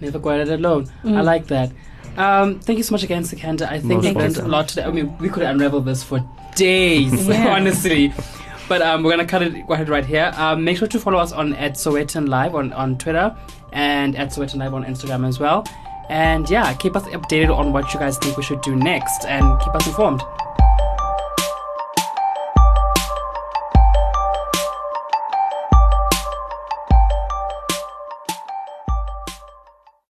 Never 0.00 0.18
go 0.18 0.30
at 0.30 0.40
it 0.40 0.48
alone. 0.50 0.90
I 1.04 1.22
like 1.22 1.46
that. 1.46 1.72
Um, 2.16 2.60
thank 2.60 2.76
you 2.78 2.82
so 2.82 2.92
much 2.92 3.02
again, 3.02 3.22
Sikander. 3.22 3.68
I 3.68 3.80
think 3.80 4.02
Most 4.02 4.04
we 4.04 4.12
learned 4.12 4.36
a 4.38 4.48
lot 4.48 4.68
today. 4.68 4.84
I 4.84 4.90
mean, 4.90 5.16
we 5.18 5.28
could 5.28 5.42
unravel 5.42 5.80
this 5.80 6.02
for 6.02 6.24
days, 6.54 7.28
honestly. 7.30 8.12
But 8.68 8.80
um, 8.82 9.02
we're 9.02 9.10
gonna 9.10 9.26
cut 9.26 9.42
it 9.42 9.66
go 9.66 9.74
ahead 9.74 9.88
right 9.88 10.06
here. 10.06 10.32
Um, 10.36 10.64
make 10.64 10.78
sure 10.78 10.88
to 10.88 10.98
follow 10.98 11.18
us 11.18 11.32
on 11.32 11.54
at 11.54 11.72
Sowetan 11.74 12.28
Live 12.28 12.54
on, 12.54 12.72
on 12.72 12.96
Twitter 12.96 13.36
and 13.72 14.16
at 14.16 14.28
Sowetan 14.28 14.56
Live 14.56 14.72
on 14.72 14.84
Instagram 14.84 15.26
as 15.28 15.38
well. 15.38 15.66
And 16.08 16.48
yeah, 16.48 16.72
keep 16.74 16.96
us 16.96 17.04
updated 17.04 17.54
on 17.54 17.72
what 17.72 17.92
you 17.92 18.00
guys 18.00 18.18
think 18.18 18.36
we 18.36 18.42
should 18.42 18.62
do 18.62 18.76
next 18.76 19.24
and 19.26 19.60
keep 19.60 19.74
us 19.74 19.86
informed. 19.86 20.22